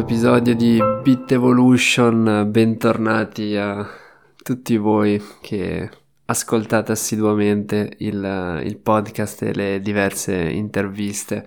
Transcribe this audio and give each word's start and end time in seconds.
episodio 0.00 0.56
di 0.56 0.80
Bit 1.02 1.32
Evolution, 1.32 2.48
bentornati 2.48 3.54
a 3.56 3.86
tutti 4.42 4.78
voi 4.78 5.22
che 5.42 5.90
ascoltate 6.24 6.92
assiduamente 6.92 7.92
il, 7.98 8.62
il 8.64 8.78
podcast 8.78 9.42
e 9.42 9.52
le 9.52 9.80
diverse 9.80 10.34
interviste. 10.34 11.46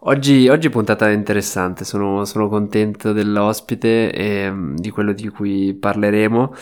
Oggi, 0.00 0.48
oggi 0.48 0.68
puntata 0.68 1.10
interessante, 1.10 1.84
sono, 1.84 2.26
sono 2.26 2.48
contento 2.50 3.12
dell'ospite 3.12 4.12
e 4.12 4.50
mm, 4.50 4.76
di 4.76 4.90
quello 4.90 5.14
di 5.14 5.28
cui 5.28 5.72
parleremo. 5.72 6.54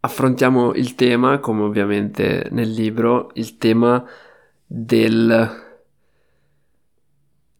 Affrontiamo 0.00 0.72
il 0.72 0.94
tema, 0.94 1.38
come 1.38 1.62
ovviamente 1.62 2.48
nel 2.50 2.70
libro, 2.70 3.30
il 3.34 3.58
tema 3.58 4.02
del, 4.66 5.50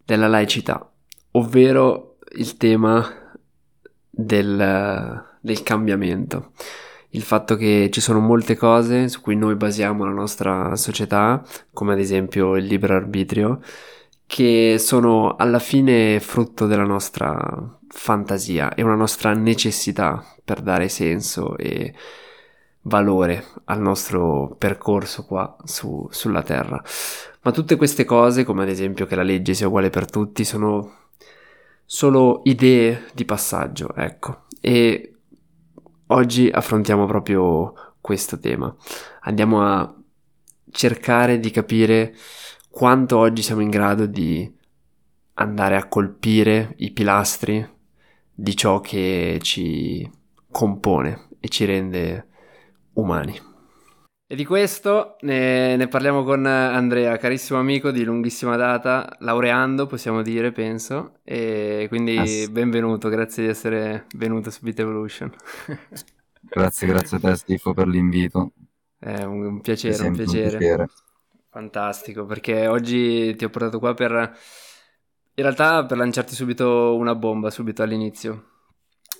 della 0.02 0.28
laicità 0.28 0.90
ovvero 1.32 2.09
il 2.32 2.56
tema 2.56 3.06
del, 4.10 5.24
del 5.40 5.62
cambiamento 5.62 6.52
il 7.10 7.22
fatto 7.22 7.56
che 7.56 7.88
ci 7.90 8.00
sono 8.00 8.20
molte 8.20 8.56
cose 8.56 9.08
su 9.08 9.20
cui 9.20 9.34
noi 9.34 9.56
basiamo 9.56 10.04
la 10.04 10.12
nostra 10.12 10.76
società, 10.76 11.42
come 11.72 11.92
ad 11.92 11.98
esempio 11.98 12.56
il 12.56 12.66
libero 12.66 12.94
arbitrio, 12.94 13.60
che 14.26 14.76
sono 14.78 15.34
alla 15.36 15.58
fine 15.58 16.20
frutto 16.20 16.66
della 16.66 16.84
nostra 16.84 17.78
fantasia 17.88 18.74
e 18.74 18.82
una 18.82 18.94
nostra 18.94 19.32
necessità 19.32 20.24
per 20.44 20.60
dare 20.60 20.88
senso 20.88 21.56
e 21.56 21.92
valore 22.82 23.44
al 23.64 23.80
nostro 23.80 24.54
percorso 24.56 25.24
qua 25.24 25.56
su, 25.64 26.06
sulla 26.10 26.42
Terra. 26.42 26.80
Ma 27.42 27.50
tutte 27.50 27.74
queste 27.74 28.04
cose, 28.04 28.44
come 28.44 28.62
ad 28.62 28.68
esempio 28.68 29.06
che 29.06 29.16
la 29.16 29.22
legge 29.22 29.54
sia 29.54 29.66
uguale 29.66 29.90
per 29.90 30.08
tutti, 30.08 30.44
sono 30.44 31.08
solo 31.92 32.42
idee 32.44 33.06
di 33.14 33.24
passaggio, 33.24 33.92
ecco. 33.96 34.44
E 34.60 35.12
oggi 36.06 36.48
affrontiamo 36.48 37.04
proprio 37.04 37.74
questo 38.00 38.38
tema. 38.38 38.72
Andiamo 39.22 39.60
a 39.66 39.92
cercare 40.70 41.40
di 41.40 41.50
capire 41.50 42.14
quanto 42.70 43.18
oggi 43.18 43.42
siamo 43.42 43.60
in 43.60 43.70
grado 43.70 44.06
di 44.06 44.48
andare 45.34 45.74
a 45.74 45.88
colpire 45.88 46.74
i 46.76 46.92
pilastri 46.92 47.68
di 48.32 48.56
ciò 48.56 48.80
che 48.80 49.40
ci 49.42 50.08
compone 50.48 51.30
e 51.40 51.48
ci 51.48 51.64
rende 51.64 52.28
umani. 52.92 53.49
E 54.32 54.36
di 54.36 54.44
questo 54.44 55.16
ne, 55.22 55.74
ne, 55.74 55.88
parliamo 55.88 56.22
con 56.22 56.46
Andrea, 56.46 57.16
carissimo 57.16 57.58
amico 57.58 57.90
di 57.90 58.04
lunghissima 58.04 58.54
data, 58.54 59.16
laureando 59.18 59.88
possiamo 59.88 60.22
dire, 60.22 60.52
penso, 60.52 61.14
e 61.24 61.86
quindi 61.88 62.16
ah, 62.16 62.48
benvenuto, 62.48 63.08
grazie 63.08 63.42
di 63.42 63.48
essere 63.48 64.06
venuto 64.14 64.52
su 64.52 64.60
Beat 64.62 64.78
Evolution. 64.78 65.34
grazie, 66.42 66.86
grazie 66.86 67.16
a 67.16 67.20
te 67.20 67.34
Stifo 67.34 67.74
per 67.74 67.88
l'invito. 67.88 68.52
È 68.96 69.20
un, 69.24 69.46
un 69.46 69.60
piacere, 69.62 70.06
un 70.06 70.14
piacere. 70.14 70.52
un 70.52 70.58
piacere. 70.58 70.86
Fantastico, 71.48 72.24
perché 72.24 72.68
oggi 72.68 73.34
ti 73.34 73.44
ho 73.44 73.50
portato 73.50 73.80
qua 73.80 73.94
per, 73.94 74.12
in 74.12 75.42
realtà 75.42 75.84
per 75.86 75.96
lanciarti 75.98 76.36
subito 76.36 76.94
una 76.94 77.16
bomba, 77.16 77.50
subito 77.50 77.82
all'inizio, 77.82 78.44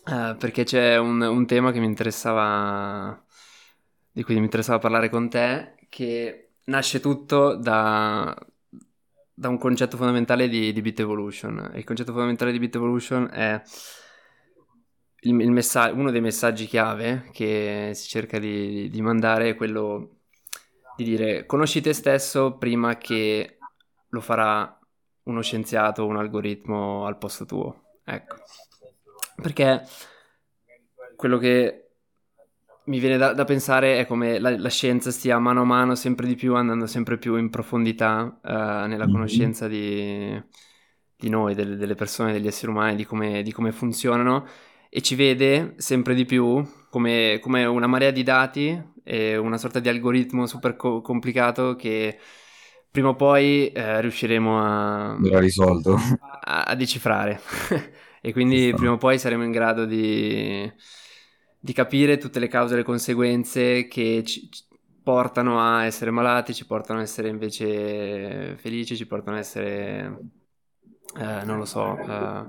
uh, 0.04 0.36
perché 0.36 0.62
c'è 0.62 0.98
un, 0.98 1.20
un 1.20 1.46
tema 1.46 1.72
che 1.72 1.80
mi 1.80 1.86
interessava 1.86 3.24
di 4.20 4.26
cui 4.26 4.34
mi 4.34 4.44
interessava 4.44 4.78
parlare 4.78 5.08
con 5.08 5.30
te, 5.30 5.76
che 5.88 6.50
nasce 6.64 7.00
tutto 7.00 7.54
da, 7.54 8.36
da 9.32 9.48
un 9.48 9.56
concetto 9.56 9.96
fondamentale 9.96 10.46
di, 10.46 10.74
di 10.74 10.82
Bit 10.82 11.00
Evolution. 11.00 11.72
Il 11.74 11.84
concetto 11.84 12.12
fondamentale 12.12 12.52
di 12.52 12.58
Bit 12.58 12.74
Evolution 12.74 13.30
è 13.32 13.62
il, 15.20 15.40
il 15.40 15.50
messa- 15.50 15.90
uno 15.90 16.10
dei 16.10 16.20
messaggi 16.20 16.66
chiave 16.66 17.30
che 17.32 17.92
si 17.94 18.08
cerca 18.08 18.38
di, 18.38 18.90
di 18.90 19.00
mandare 19.00 19.48
è 19.48 19.54
quello 19.54 20.16
di 20.96 21.04
dire 21.04 21.46
conosci 21.46 21.80
te 21.80 21.94
stesso 21.94 22.58
prima 22.58 22.98
che 22.98 23.56
lo 24.06 24.20
farà 24.20 24.78
uno 25.22 25.40
scienziato 25.40 26.02
o 26.02 26.06
un 26.06 26.16
algoritmo 26.18 27.06
al 27.06 27.16
posto 27.16 27.46
tuo. 27.46 28.00
Ecco. 28.04 28.36
Perché 29.40 29.82
quello 31.16 31.38
che 31.38 31.89
mi 32.90 32.98
viene 32.98 33.16
da, 33.16 33.32
da, 33.32 33.44
pensare 33.44 34.00
è 34.00 34.06
come 34.06 34.40
la, 34.40 34.58
la, 34.58 34.68
scienza 34.68 35.12
stia 35.12 35.38
mano 35.38 35.60
a 35.60 35.64
mano 35.64 35.94
sempre 35.94 36.26
di 36.26 36.34
più 36.34 36.56
andando 36.56 36.86
sempre 36.86 37.18
più 37.18 37.36
in 37.36 37.48
profondità 37.48 38.40
uh, 38.42 38.48
nella 38.48 39.04
mm-hmm. 39.04 39.12
conoscenza 39.12 39.68
di, 39.68 40.42
di 41.16 41.28
noi, 41.28 41.54
delle, 41.54 41.76
delle, 41.76 41.94
persone, 41.94 42.32
degli 42.32 42.48
esseri 42.48 42.72
umani, 42.72 42.96
di 42.96 43.04
come, 43.04 43.42
di 43.44 43.52
come, 43.52 43.70
funzionano 43.70 44.44
e 44.88 45.02
ci 45.02 45.14
vede 45.14 45.74
sempre 45.76 46.14
di 46.14 46.24
più 46.24 46.66
come, 46.90 47.38
come 47.40 47.64
una 47.64 47.86
marea 47.86 48.10
di 48.10 48.24
dati 48.24 48.76
e 49.04 49.36
una 49.36 49.56
sorta 49.56 49.78
di 49.78 49.88
algoritmo 49.88 50.46
super 50.46 50.74
co- 50.74 51.00
complicato 51.00 51.76
che 51.76 52.18
prima 52.90 53.10
o 53.10 53.14
poi 53.14 53.68
eh, 53.68 54.00
riusciremo 54.00 54.60
a, 54.60 55.16
a, 56.40 56.62
a 56.64 56.74
decifrare. 56.74 57.40
E 58.22 58.32
quindi 58.32 58.70
prima 58.76 58.92
o 58.92 58.98
poi 58.98 59.18
saremo 59.18 59.44
in 59.44 59.50
grado 59.50 59.86
di 59.86 60.70
di 61.60 61.72
capire 61.72 62.16
tutte 62.16 62.38
le 62.38 62.48
cause 62.48 62.74
e 62.74 62.78
le 62.78 62.82
conseguenze 62.82 63.86
che 63.86 64.22
ci, 64.24 64.48
portano 65.02 65.60
a 65.60 65.84
essere 65.84 66.10
malati, 66.10 66.54
ci 66.54 66.66
portano 66.66 67.00
a 67.00 67.02
essere 67.02 67.28
invece 67.28 68.56
felici, 68.56 68.96
ci 68.96 69.06
portano 69.06 69.36
a 69.36 69.40
essere, 69.40 70.18
eh, 71.18 71.44
non 71.44 71.58
lo 71.58 71.64
so, 71.64 71.98
eh, 71.98 72.44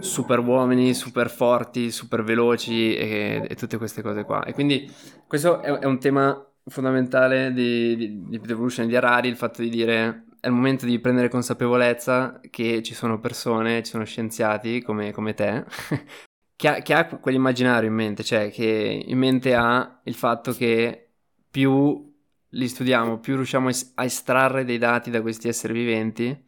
super 0.00 0.38
uomini, 0.40 0.94
super 0.94 1.30
forti, 1.30 1.90
super 1.90 2.22
veloci 2.22 2.94
e, 2.96 3.46
e, 3.48 3.54
tutte 3.54 3.76
queste 3.76 4.02
cose 4.02 4.24
qua. 4.24 4.44
E 4.44 4.52
quindi 4.52 4.90
questo 5.26 5.60
è, 5.60 5.70
è 5.70 5.84
un 5.84 5.98
tema 5.98 6.44
fondamentale 6.66 7.52
di, 7.52 7.96
di, 7.96 8.26
di 8.28 8.40
Evolution 8.50 8.86
di 8.86 8.96
Harari, 8.96 9.28
il 9.28 9.36
fatto 9.36 9.62
di 9.62 9.68
dire 9.68 10.24
è 10.40 10.48
il 10.48 10.52
momento 10.52 10.84
di 10.84 10.98
prendere 10.98 11.30
consapevolezza 11.30 12.38
che 12.50 12.82
ci 12.82 12.92
sono 12.92 13.18
persone, 13.18 13.82
ci 13.82 13.92
sono 13.92 14.04
scienziati 14.04 14.82
come, 14.82 15.10
come 15.10 15.32
te, 15.32 15.64
che 16.64 16.68
ha, 16.68 16.80
che 16.80 16.94
ha 16.94 17.04
quell'immaginario 17.06 17.90
in 17.90 17.94
mente, 17.94 18.24
cioè 18.24 18.50
che 18.50 19.04
in 19.06 19.18
mente 19.18 19.54
ha 19.54 20.00
il 20.04 20.14
fatto 20.14 20.52
che 20.52 21.10
più 21.50 22.10
li 22.48 22.68
studiamo, 22.68 23.18
più 23.18 23.36
riusciamo 23.36 23.68
a 23.68 24.04
estrarre 24.04 24.64
dei 24.64 24.78
dati 24.78 25.10
da 25.10 25.20
questi 25.20 25.46
esseri 25.48 25.74
viventi, 25.74 26.42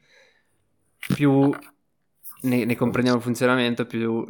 più 1.15 1.55
ne, 2.43 2.65
ne 2.65 2.77
comprendiamo 2.77 3.19
il 3.19 3.25
funzionamento, 3.25 3.85
più 3.85 4.25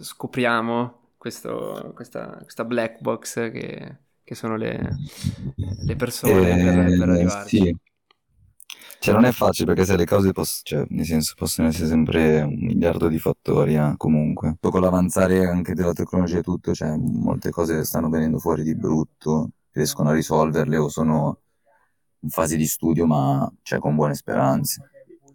scopriamo 0.00 1.12
questo, 1.16 1.92
questa, 1.94 2.36
questa, 2.42 2.64
black 2.66 3.00
box 3.00 3.50
che, 3.50 3.96
che 4.22 4.34
sono 4.34 4.56
le, 4.56 4.96
le 5.86 5.96
persone 5.96 6.60
eh, 6.60 6.62
per, 6.62 6.98
per 6.98 7.08
arrivarci. 7.08 7.56
Sì. 7.56 7.76
Cioè, 9.02 9.14
non 9.14 9.24
è 9.24 9.32
facile 9.32 9.64
perché 9.64 9.86
se 9.86 9.96
le 9.96 10.04
cause 10.04 10.30
poss- 10.32 10.60
cioè, 10.62 10.84
nel 10.90 11.06
senso, 11.06 11.32
possono 11.34 11.68
essere 11.68 11.88
sempre 11.88 12.42
un 12.42 12.58
miliardo 12.58 13.08
di 13.08 13.18
fattori, 13.18 13.74
eh, 13.74 13.94
comunque. 13.96 14.56
Poi 14.60 14.70
con 14.70 14.82
l'avanzare 14.82 15.46
anche 15.46 15.72
della 15.72 15.94
tecnologia 15.94 16.40
e 16.40 16.42
tutto, 16.42 16.74
cioè, 16.74 16.94
molte 16.98 17.48
cose 17.48 17.82
stanno 17.84 18.10
venendo 18.10 18.38
fuori 18.38 18.62
di 18.62 18.76
brutto, 18.76 19.52
riescono 19.70 20.10
a 20.10 20.12
risolverle 20.12 20.76
o 20.76 20.90
sono 20.90 21.38
in 22.20 22.28
fase 22.28 22.58
di 22.58 22.66
studio, 22.66 23.06
ma 23.06 23.50
cioè, 23.62 23.78
con 23.78 23.94
buone 23.94 24.14
speranze. 24.14 24.90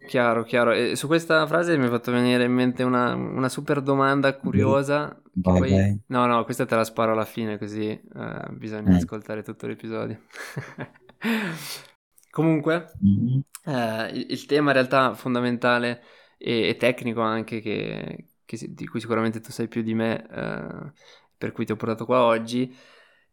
Chiaro, 0.06 0.44
chiaro. 0.44 0.72
E 0.72 0.96
su 0.96 1.08
questa 1.08 1.48
frase 1.48 1.76
mi 1.76 1.86
ha 1.86 1.90
fatto 1.90 2.12
venire 2.12 2.44
in 2.44 2.54
mente 2.54 2.84
una, 2.84 3.16
una 3.16 3.50
super 3.50 3.82
domanda 3.82 4.36
curiosa. 4.36 5.20
Vai, 5.34 5.60
poi... 5.60 5.72
vai. 5.72 6.00
No, 6.10 6.28
no, 6.28 6.44
questa 6.44 6.68
te 6.68 6.76
la 6.76 6.84
sparo 6.84 7.14
alla 7.14 7.26
fine, 7.26 7.58
così 7.58 7.90
eh, 7.90 8.48
bisogna 8.52 8.92
mm. 8.92 8.96
ascoltare 8.98 9.42
tutto 9.42 9.66
l'episodio. 9.66 10.20
Comunque, 12.36 12.92
mm-hmm. 13.02 13.40
eh, 13.64 14.10
il, 14.10 14.26
il, 14.28 14.46
tema 14.46 14.72
in 14.72 14.74
realtà 14.74 15.14
fondamentale 15.14 16.04
e, 16.38 16.68
e 16.68 16.76
tecnico 16.76 17.22
anche, 17.22 17.62
che, 17.62 18.26
che, 18.44 18.74
di 18.74 18.86
cui 18.88 19.00
sicuramente 19.00 19.40
tu 19.40 19.52
sai 19.52 19.70
più 19.70 19.82
di 19.82 19.94
me, 19.94 20.28
eh, 20.30 20.92
per 21.38 21.54
cui 21.54 21.64
ti 21.64 21.72
ho 21.72 21.78
portato 21.78 22.04
qua 22.04 22.24
oggi, 22.24 22.76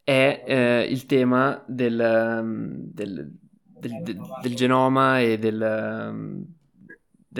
è 0.04 0.44
eh, 0.46 0.86
il 0.88 1.06
tema 1.06 1.64
del, 1.66 2.40
mm, 2.44 2.74
del, 2.92 3.36
del, 3.56 4.20
del 4.40 4.54
genoma 4.54 5.18
e 5.18 5.36
del, 5.36 6.46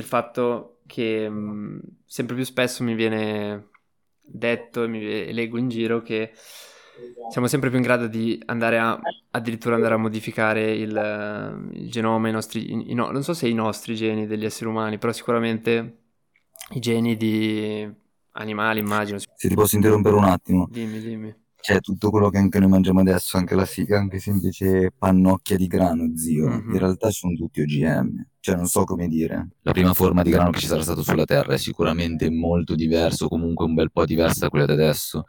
fatto 0.03 0.81
che 0.85 1.29
mh, 1.29 1.39
mm, 1.39 1.79
sempre 2.05 2.35
più 2.35 2.45
spesso 2.45 2.83
mi 2.83 2.97
viene 2.97 3.69
detto 4.21 4.83
e, 4.83 4.89
mi, 4.89 5.01
e 5.01 5.33
leggo 5.33 5.59
in 5.59 5.69
giro 5.69 6.03
che 6.03 6.33
siamo 7.31 7.47
sempre 7.47 7.69
più 7.69 7.79
in 7.79 7.85
grado 7.85 8.07
di 8.07 8.41
andare 8.47 8.79
a 8.79 8.99
addirittura 9.31 9.77
andare 9.77 9.95
a 9.95 9.99
modificare 9.99 10.73
il, 10.73 11.71
il 11.73 11.91
genoma, 11.91 12.29
i 12.29 12.33
nostri, 12.33 12.73
i, 12.73 12.91
i, 12.91 12.95
non 12.95 13.23
so 13.23 13.35
se 13.35 13.49
i 13.49 13.55
nostri 13.55 13.95
geni 13.95 14.27
degli 14.27 14.45
esseri 14.45 14.69
umani, 14.69 14.99
però 14.99 15.13
sicuramente 15.13 15.99
i 16.71 16.81
geni 16.81 17.17
di 17.17 17.89
animali, 18.33 18.81
immagino. 18.81 19.19
Se 19.19 19.49
ti 19.49 19.55
posso 19.55 19.77
interrompere 19.77 20.17
un 20.17 20.25
attimo. 20.25 20.69
Dimmi, 20.71 21.01
dimmi. 21.01 21.35
Cioè, 21.63 21.81
tutto 21.81 22.11
quello 22.11 22.29
che 22.29 22.39
anche 22.39 22.59
noi 22.59 22.69
mangiamo 22.69 23.01
adesso, 23.01 23.37
anche 23.37 23.55
la 23.55 23.65
figa, 23.65 23.97
anche 23.97 24.19
semplice 24.19 24.93
pannocchia 24.97 25.57
di 25.57 25.69
grano, 25.69 26.11
zio, 26.17 26.49
mm-hmm. 26.49 26.71
in 26.73 26.79
realtà 26.79 27.11
sono 27.11 27.35
tutti 27.35 27.61
OGM. 27.61 28.27
Cioè, 28.41 28.57
non 28.57 28.67
so 28.67 28.83
come 28.83 29.07
dire. 29.07 29.51
La 29.63 29.71
prima 29.71 29.95
forma 29.95 30.23
di 30.25 30.31
grano 30.31 30.51
che 30.51 30.59
ci 30.59 30.67
sarà 30.67 30.83
stato 30.83 31.05
sulla 31.05 31.25
Terra 31.25 31.55
è 31.55 31.59
sicuramente 31.59 32.29
molto 32.31 32.75
diverso, 32.75 33.29
comunque 33.29 33.65
un 33.65 33.75
bel 33.75 33.93
po' 33.93 34.05
diversa 34.05 34.41
da 34.41 34.49
quella 34.49 34.67
di 34.67 34.73
adesso. 34.73 35.27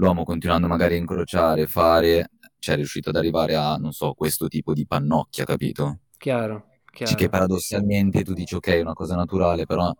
L'uomo 0.00 0.24
continuando 0.24 0.66
magari 0.66 0.94
a 0.94 0.96
incrociare, 0.96 1.66
fare, 1.66 2.30
cioè 2.58 2.74
è 2.74 2.78
riuscito 2.78 3.10
ad 3.10 3.16
arrivare 3.16 3.54
a, 3.54 3.76
non 3.76 3.92
so, 3.92 4.14
questo 4.14 4.48
tipo 4.48 4.72
di 4.72 4.86
pannocchia, 4.86 5.44
capito? 5.44 5.98
Chiaro, 6.16 6.68
chiaro. 6.90 7.14
Che 7.14 7.28
paradossalmente 7.28 8.22
tu 8.22 8.32
dici, 8.32 8.54
ok, 8.54 8.68
è 8.68 8.80
una 8.80 8.94
cosa 8.94 9.14
naturale, 9.14 9.66
però 9.66 9.92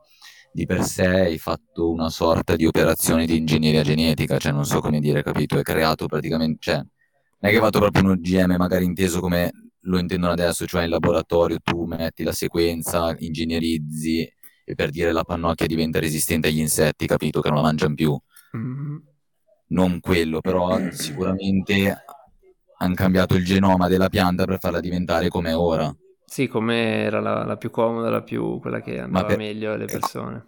di 0.53 0.65
per 0.65 0.85
sé 0.85 1.07
hai 1.07 1.39
fatto 1.39 1.91
una 1.91 2.09
sorta 2.09 2.57
di 2.57 2.65
operazione 2.65 3.27
di 3.27 3.37
ingegneria 3.37 3.83
genetica, 3.83 4.39
cioè 4.39 4.53
non 4.53 4.65
so 4.65 4.81
come 4.81 5.01
dire, 5.01 5.23
capito? 5.23 5.57
Hai 5.57 5.63
creato 5.63 6.07
praticamente, 6.07 6.57
cioè, 6.61 6.77
non 6.77 6.87
è 7.39 7.49
che 7.49 7.57
hai 7.57 7.61
fatto 7.61 7.79
proprio 7.79 8.03
un 8.03 8.11
OGM 8.13 8.55
magari 8.57 8.87
inteso 8.87 9.21
come 9.21 9.51
lo 9.81 9.99
intendono 9.99 10.33
adesso, 10.33 10.65
cioè 10.65 10.85
in 10.85 10.91
laboratorio 10.91 11.59
tu 11.63 11.85
metti 11.85 12.23
la 12.23 12.33
sequenza, 12.33 13.15
ingegnerizzi 13.19 14.27
e 14.65 14.75
per 14.75 14.89
dire 14.89 15.13
la 15.13 15.25
pannocchia 15.25 15.67
diventa 15.67 16.01
resistente 16.01 16.49
agli 16.49 16.61
insetti, 16.61 17.07
capito? 17.07 17.43
Che 17.43 17.49
non 17.49 17.59
la 17.59 17.65
mangiano 17.65 17.93
più. 17.95 18.19
Mm-hmm. 18.57 18.97
Non 19.71 20.01
quello, 20.01 20.41
però 20.41 20.91
sicuramente 20.91 22.05
hanno 22.79 22.95
cambiato 22.95 23.35
il 23.35 23.45
genoma 23.45 23.89
della 23.89 24.09
pianta 24.09 24.45
per 24.45 24.59
farla 24.59 24.81
diventare 24.81 25.29
come 25.29 25.51
è 25.51 25.57
ora. 25.57 25.95
Sì, 26.25 26.47
come 26.47 27.03
era 27.03 27.21
la, 27.21 27.45
la, 27.45 27.57
più 27.57 27.71
comoda, 27.71 28.09
la 28.09 28.23
più, 28.23 28.59
quella 28.61 28.81
che 28.81 29.01
andava 29.01 29.27
per... 29.27 29.37
meglio 29.37 29.73
alle 29.73 29.87
persone. 29.87 30.47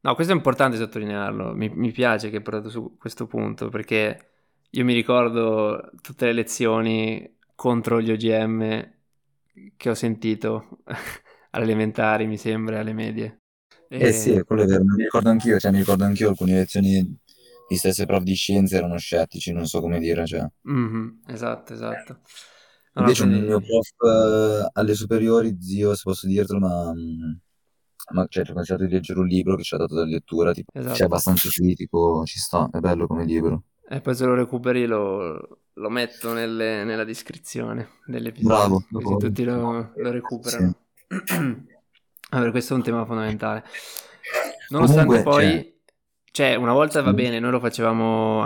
No, 0.00 0.14
questo 0.14 0.32
è 0.32 0.36
importante 0.36 0.76
sottolinearlo. 0.76 1.52
Mi, 1.54 1.68
mi 1.68 1.90
piace 1.90 2.30
che 2.30 2.36
hai 2.36 2.42
portato 2.42 2.68
su 2.68 2.96
questo 2.98 3.26
punto 3.26 3.68
perché 3.68 4.28
io 4.70 4.84
mi 4.84 4.92
ricordo 4.92 5.90
tutte 6.00 6.26
le 6.26 6.32
lezioni 6.32 7.38
contro 7.54 8.00
gli 8.00 8.10
OGM 8.10 8.92
che 9.76 9.90
ho 9.90 9.94
sentito 9.94 10.82
alle 11.50 11.64
elementari, 11.64 12.26
mi 12.26 12.36
sembra, 12.36 12.80
alle 12.80 12.92
medie. 12.92 13.40
E... 13.88 14.08
Eh 14.08 14.12
sì, 14.12 14.42
quello 14.42 14.62
è 14.62 14.66
vero, 14.66 14.84
mi 14.84 15.02
ricordo 15.02 15.30
anch'io, 15.30 15.58
cioè 15.58 15.70
mi 15.70 15.78
ricordo 15.78 16.04
anch'io 16.04 16.28
alcune 16.28 16.54
lezioni 16.54 17.18
di 17.68 17.76
stesse 17.76 18.06
prof 18.06 18.22
di 18.22 18.34
scienze 18.34 18.76
erano 18.76 18.96
scettici, 18.96 19.52
non 19.52 19.66
so 19.66 19.80
come 19.80 19.98
dire, 19.98 20.24
cioè. 20.26 20.46
Mm-hmm, 20.70 21.08
esatto, 21.26 21.72
esatto. 21.72 22.20
Invece 22.98 23.24
un 23.24 23.30
mio 23.30 23.60
prof 23.60 23.88
eh, 24.06 24.70
alle 24.72 24.94
superiori, 24.94 25.56
zio, 25.60 25.94
se 25.94 26.02
posso 26.04 26.26
dirtelo, 26.26 26.58
ma, 26.58 26.92
ma 28.12 28.26
cioè, 28.28 28.44
ci 28.44 28.50
ha 28.50 28.54
consigliato 28.54 28.84
di 28.84 28.92
leggere 28.92 29.18
un 29.18 29.26
libro 29.26 29.56
che 29.56 29.62
ci 29.62 29.74
ha 29.74 29.78
dato 29.78 29.94
da 29.94 30.04
lettura, 30.04 30.52
tipo, 30.52 30.70
esatto. 30.72 30.94
cioè, 30.94 31.06
abbastanza 31.06 31.48
critico, 31.50 32.24
ci 32.24 32.38
sta, 32.38 32.70
è 32.72 32.78
bello 32.78 33.06
come 33.06 33.24
libro. 33.24 33.64
E 33.88 34.00
poi 34.00 34.14
se 34.14 34.24
lo 34.24 34.34
recuperi 34.34 34.86
lo, 34.86 35.60
lo 35.72 35.90
metto 35.90 36.32
nelle, 36.32 36.84
nella 36.84 37.04
descrizione 37.04 37.90
dell'episodio, 38.06 38.56
Bravo, 38.56 38.84
così 38.90 39.26
tutti 39.26 39.44
lo, 39.44 39.92
lo 39.94 40.10
recuperano. 40.10 40.74
Sì. 41.06 41.34
allora, 42.30 42.50
questo 42.50 42.72
è 42.72 42.76
un 42.76 42.82
tema 42.82 43.04
fondamentale. 43.04 43.64
Nonostante 44.70 45.06
Comunque, 45.06 45.30
poi... 45.30 45.44
Cioè 45.44 45.74
cioè, 46.36 46.54
una 46.54 46.74
volta 46.74 47.00
va 47.00 47.14
bene, 47.14 47.40
noi 47.40 47.50
lo 47.50 47.60
facevamo, 47.60 48.42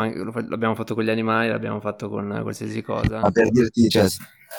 l'abbiamo 0.47 0.77
fatto 0.77 0.95
con 0.95 1.03
gli 1.03 1.11
animali, 1.11 1.49
l'abbiamo 1.49 1.81
fatto 1.81 2.09
con 2.09 2.39
qualsiasi 2.41 2.83
cosa. 2.83 3.19
Ma 3.19 3.33
per 3.33 3.51
dirti, 3.51 3.89
cioè, 3.89 4.07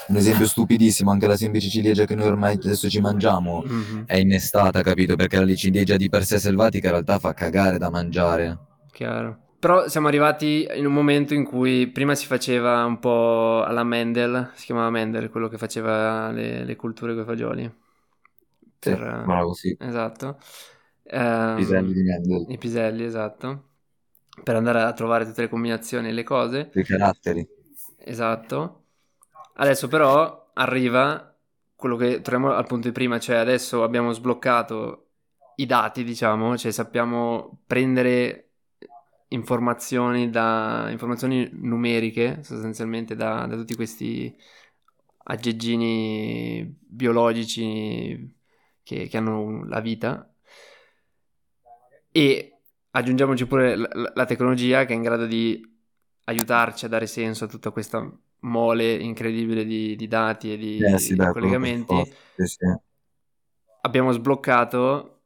un 0.10 0.18
esempio 0.18 0.45
stupidissimo, 0.45 1.12
anche 1.12 1.28
la 1.28 1.38
semplice 1.38 1.69
ciliegia 1.69 2.04
che 2.04 2.13
noi 2.13 2.28
ormai 2.28 2.56
adesso 2.56 2.89
ci 2.89 3.00
mangiamo 3.00 3.63
mm-hmm. 3.66 4.04
è 4.06 4.18
innestata, 4.18 4.81
capito? 4.81 5.16
Perché 5.16 5.39
la 5.39 5.56
ciliegia 5.56 5.95
di 5.95 6.10
per 6.10 6.25
sé 6.25 6.39
selvatica 6.39 6.88
in 6.88 6.92
realtà 6.92 7.19
fa 7.19 7.33
cagare 7.33 7.78
da 7.78 7.89
mangiare. 7.89 8.57
Chiaro. 8.92 9.38
Però 9.60 9.88
siamo 9.88 10.10
arrivati 10.10 10.68
in 10.75 10.86
un 10.86 10.92
momento 10.92 11.34
in 11.34 11.45
cui 11.45 11.88
prima 11.88 12.16
si 12.16 12.25
faceva 12.25 12.84
un 12.84 13.00
po' 13.00 13.63
alla 13.63 13.86
Mendel, 13.86 14.51
si 14.56 14.66
chiamava 14.66 14.89
Mendel, 14.89 15.30
quello 15.30 15.48
che 15.48 15.57
faceva 15.57 16.31
le, 16.31 16.66
le 16.66 16.75
culture 16.75 17.13
con 17.13 17.24
i 17.24 17.25
fagioli. 17.25 17.74
Per, 18.77 18.98
sì, 18.98 19.25
bravo, 19.25 19.54
sì. 19.54 19.77
Esatto. 19.80 20.38
Um, 21.12 21.56
piselli 21.58 21.94
di 21.94 22.04
Mendel. 22.04 22.46
I 22.50 22.58
piselli, 22.58 23.04
esatto. 23.04 23.69
Per 24.44 24.56
andare 24.56 24.81
a 24.81 24.94
trovare 24.94 25.25
tutte 25.25 25.42
le 25.42 25.50
combinazioni 25.50 26.08
e 26.08 26.12
le 26.13 26.24
cose. 26.24 26.72
I 26.74 26.84
caratteri. 26.84 27.48
Esatto. 27.98 28.84
Adesso 29.56 29.88
però 29.88 30.52
arriva 30.54 31.38
quello 31.75 31.96
che 31.98 32.22
troviamo 32.22 32.54
al 32.54 32.66
punto 32.66 32.88
di 32.88 32.94
prima, 32.94 33.19
cioè 33.19 33.36
adesso 33.38 33.84
abbiamo 33.84 34.13
sbloccato 34.13 35.08
i 35.56 35.66
dati, 35.66 36.04
diciamo, 36.04 36.58
cioè 36.58 36.72
sappiamo 36.72 37.60
prendere 37.68 38.52
informazioni 39.30 40.30
da 40.30 40.88
informazioni 40.90 41.50
numeriche 41.54 42.44
sostanzialmente 42.44 43.16
da, 43.16 43.46
da 43.48 43.56
tutti 43.56 43.75
questi 43.75 44.36
aggeggini 45.24 46.78
biologici 46.80 48.38
che, 48.84 49.08
che 49.08 49.18
hanno 49.18 49.63
la 49.66 49.80
vita 49.80 50.31
e 52.12 52.60
aggiungiamoci 52.92 53.46
pure 53.46 53.75
la, 53.75 54.12
la, 54.13 54.25
tecnologia 54.25 54.86
che 54.86 54.94
è 54.94 54.96
in 54.96 55.02
grado 55.02 55.25
di 55.25 55.62
aiutarci 56.25 56.86
a 56.86 56.90
dare 56.90 57.08
senso 57.08 57.46
a 57.46 57.48
tutta 57.48 57.72
questa 57.72 58.10
mole 58.40 58.94
incredibile 58.94 59.66
di, 59.66 59.96
di 59.96 60.08
dati 60.08 60.54
e 60.54 60.58
di, 60.58 60.78
eh, 60.80 60.98
sì, 60.98 61.16
di 61.16 61.25
collegamenti. 61.25 61.96
Sì, 62.36 62.46
sì. 62.46 62.66
Abbiamo 63.81 64.12
sbloccato 64.12 65.22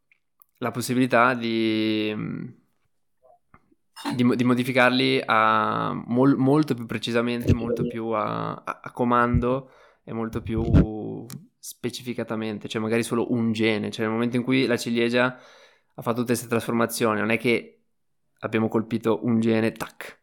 la 0.60 0.72
possibilità 0.72 1.34
di, 1.34 2.16
di, 4.16 4.36
di 4.36 4.44
modificarli 4.44 5.22
a 5.26 5.92
mol, 5.94 6.36
molto 6.36 6.74
più 6.74 6.86
precisamente, 6.86 7.54
molto 7.54 7.86
più 7.88 8.08
a, 8.10 8.54
a, 8.54 8.80
a 8.84 8.92
comando 8.92 9.72
e 10.04 10.14
molto 10.14 10.42
più 10.42 11.26
specificatamente, 11.58 12.68
cioè 12.68 12.82
magari 12.82 13.02
solo 13.02 13.32
un 13.34 13.52
gene, 13.52 13.90
cioè 13.90 14.06
nel 14.06 14.14
momento 14.14 14.38
in 14.38 14.44
cui 14.44 14.68
la 14.68 14.78
ciliegia 14.78 15.38
ha 15.96 16.02
fatto 16.02 16.18
tutte 16.18 16.34
queste 16.34 16.48
trasformazioni, 16.48 17.20
non 17.20 17.32
è 17.32 17.38
che 17.38 17.84
abbiamo 18.40 18.68
colpito 18.68 19.20
un 19.24 19.40
gene, 19.40 19.72
tac. 19.72 20.20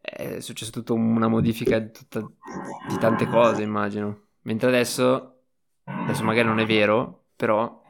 È 0.00 0.40
successo 0.40 0.70
tutta 0.70 0.94
una 0.94 1.28
modifica 1.28 1.78
di, 1.78 1.90
tutta, 1.90 2.20
di 2.20 2.98
tante 2.98 3.26
cose, 3.26 3.62
immagino. 3.62 4.28
Mentre 4.42 4.68
adesso, 4.68 5.44
adesso 5.84 6.24
magari 6.24 6.48
non 6.48 6.58
è 6.58 6.66
vero, 6.66 7.26
però 7.36 7.82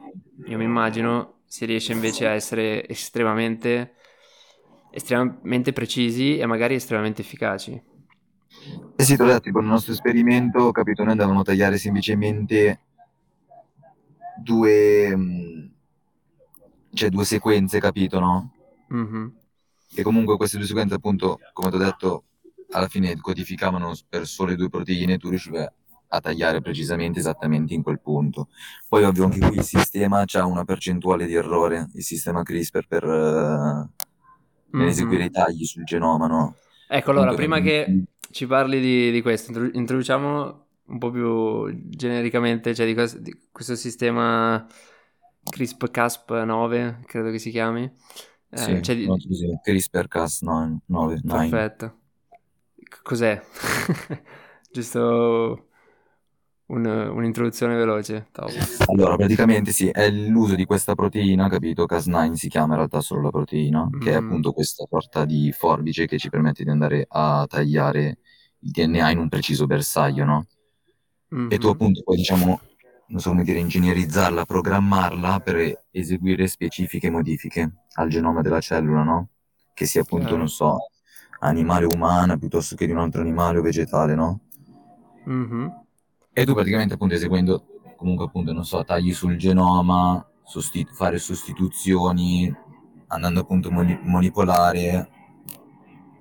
io 0.45 0.57
mi 0.57 0.63
immagino 0.63 1.41
si 1.45 1.65
riesce 1.65 1.93
invece 1.93 2.27
a 2.27 2.31
essere 2.31 2.87
estremamente, 2.87 3.93
estremamente 4.91 5.71
precisi 5.71 6.37
e 6.37 6.45
magari 6.45 6.75
estremamente 6.75 7.21
efficaci. 7.21 7.81
Eh 8.95 9.03
sì, 9.03 9.15
tra 9.15 9.39
tipo 9.39 9.59
nel 9.59 9.69
nostro 9.69 9.93
esperimento, 9.93 10.71
capito, 10.71 11.03
noi 11.03 11.13
andavamo 11.13 11.39
a 11.39 11.43
tagliare 11.43 11.77
semplicemente 11.77 12.81
due, 14.41 15.71
c'è 16.93 17.09
due 17.09 17.25
sequenze, 17.25 17.79
capito, 17.79 18.19
no? 18.19 18.53
Mm-hmm. 18.93 19.27
Che 19.93 20.03
comunque 20.03 20.37
queste 20.37 20.57
due 20.57 20.67
sequenze, 20.67 20.95
appunto, 20.95 21.39
come 21.53 21.69
ti 21.69 21.75
ho 21.75 21.79
detto, 21.79 22.23
alla 22.71 22.87
fine 22.87 23.15
codificavano 23.17 23.93
per 24.07 24.25
sole 24.27 24.55
due 24.55 24.69
proteine, 24.69 25.17
tu 25.17 25.29
riuscivi 25.29 25.57
a 25.57 26.19
tagliare 26.19 26.61
precisamente 26.61 27.19
esattamente 27.19 27.73
in 27.73 27.81
quel 27.81 27.99
punto. 27.99 28.49
Poi 28.87 29.03
ovvio 29.03 29.25
anche 29.25 29.39
qui 29.39 29.57
il 29.57 29.63
sistema 29.63 30.23
ha 30.31 30.45
una 30.45 30.63
percentuale 30.63 31.25
di 31.25 31.33
errore, 31.33 31.89
il 31.93 32.03
sistema 32.03 32.43
CRISPR 32.43 32.87
per, 32.87 33.03
uh, 33.03 34.77
mm-hmm. 34.77 34.87
eseguire 34.87 35.25
i 35.25 35.31
tagli 35.31 35.65
sul 35.65 35.83
genoma, 35.83 36.27
no? 36.27 36.55
Ecco, 36.87 37.09
allora, 37.09 37.31
Appunto, 37.31 37.41
prima 37.41 37.59
che 37.59 38.03
ci 38.29 38.45
parli 38.45 38.79
di, 38.79 39.11
di 39.11 39.21
questo, 39.21 39.51
introduciamo 39.51 40.65
un 40.85 40.97
po' 40.99 41.09
più 41.09 41.89
genericamente, 41.89 42.75
cioè 42.75 42.85
di 42.85 42.93
questo, 42.93 43.19
di 43.19 43.35
questo 43.51 43.75
sistema 43.75 44.65
CRISP-Cas 45.49 46.23
9, 46.27 46.99
credo 47.05 47.31
che 47.31 47.39
si 47.39 47.51
chiami. 47.51 47.91
Eh, 48.49 48.57
sì, 48.57 48.81
cioè 48.81 48.95
di... 48.95 49.07
CRISPR-Cas 49.63 50.41
9, 50.41 50.79
9. 50.87 51.21
Perfetto. 51.25 51.97
Cos'è? 53.01 53.41
Giusto 54.71 55.67
un, 56.67 56.85
un'introduzione 56.85 57.75
veloce. 57.75 58.27
Top. 58.31 58.51
Allora, 58.87 59.15
praticamente 59.15 59.71
sì, 59.71 59.89
è 59.89 60.09
l'uso 60.09 60.55
di 60.55 60.65
questa 60.65 60.95
proteina, 60.95 61.49
capito? 61.49 61.85
Cas9 61.85 62.33
si 62.33 62.49
chiama 62.49 62.73
in 62.73 62.77
realtà 62.77 63.01
solo 63.01 63.21
la 63.21 63.29
proteina, 63.29 63.85
mm. 63.85 63.99
che 63.99 64.11
è 64.11 64.19
mm. 64.19 64.25
appunto 64.25 64.53
questa 64.53 64.85
sorta 64.89 65.25
di 65.25 65.51
forbice 65.51 66.05
che 66.05 66.17
ci 66.17 66.29
permette 66.29 66.63
di 66.63 66.69
andare 66.69 67.05
a 67.07 67.45
tagliare 67.47 68.19
il 68.59 68.71
DNA 68.71 69.11
in 69.11 69.17
un 69.19 69.29
preciso 69.29 69.65
bersaglio, 69.65 70.25
no? 70.25 70.47
Mm-hmm. 71.35 71.51
E 71.51 71.57
tu 71.57 71.65
mm-hmm. 71.65 71.73
appunto 71.73 72.01
poi 72.03 72.15
diciamo 72.17 72.59
non 73.07 73.19
so 73.19 73.29
come 73.29 73.43
dire, 73.43 73.59
ingegnerizzarla, 73.59 74.45
programmarla 74.45 75.39
per 75.39 75.85
eseguire 75.91 76.47
specifiche 76.47 77.09
modifiche 77.09 77.73
al 77.93 78.09
genoma 78.09 78.41
della 78.41 78.59
cellula, 78.59 79.03
no? 79.03 79.29
Che 79.73 79.85
sia 79.85 80.01
appunto, 80.01 80.35
non 80.37 80.49
so, 80.49 80.89
animale 81.39 81.85
o 81.85 81.89
umana 81.93 82.37
piuttosto 82.37 82.75
che 82.75 82.85
di 82.85 82.91
un 82.91 82.99
altro 82.99 83.21
animale 83.21 83.59
o 83.59 83.61
vegetale, 83.61 84.15
no? 84.15 84.39
Mm-hmm. 85.29 85.67
E 86.33 86.45
tu 86.45 86.53
praticamente 86.53 86.95
appunto 86.95 87.13
eseguendo 87.13 87.65
comunque 87.95 88.25
appunto, 88.25 88.51
non 88.51 88.65
so, 88.65 88.83
tagli 88.83 89.13
sul 89.13 89.37
genoma, 89.37 90.25
sostitu- 90.43 90.93
fare 90.93 91.19
sostituzioni, 91.19 92.53
andando 93.07 93.41
appunto 93.41 93.69
a 93.69 93.71
mani- 93.71 93.99
manipolare, 94.03 95.09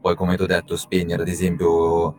poi 0.00 0.14
come 0.14 0.36
ti 0.36 0.42
ho 0.42 0.46
detto 0.46 0.76
spegnere 0.76 1.22
ad 1.22 1.28
esempio 1.28 2.16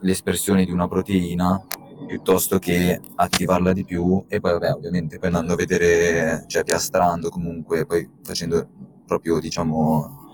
l'espressione 0.00 0.64
di 0.64 0.70
una 0.70 0.86
proteina 0.86 1.60
piuttosto 2.06 2.58
che 2.58 3.00
attivarla 3.14 3.72
di 3.72 3.84
più 3.84 4.24
e 4.28 4.40
poi 4.40 4.52
vabbè 4.52 4.72
ovviamente 4.72 5.18
poi 5.18 5.28
andando 5.28 5.54
a 5.54 5.56
vedere, 5.56 6.44
cioè 6.46 6.64
piastrando 6.64 7.30
comunque, 7.30 7.86
poi 7.86 8.08
facendo 8.22 8.68
proprio 9.06 9.38
diciamo 9.40 10.24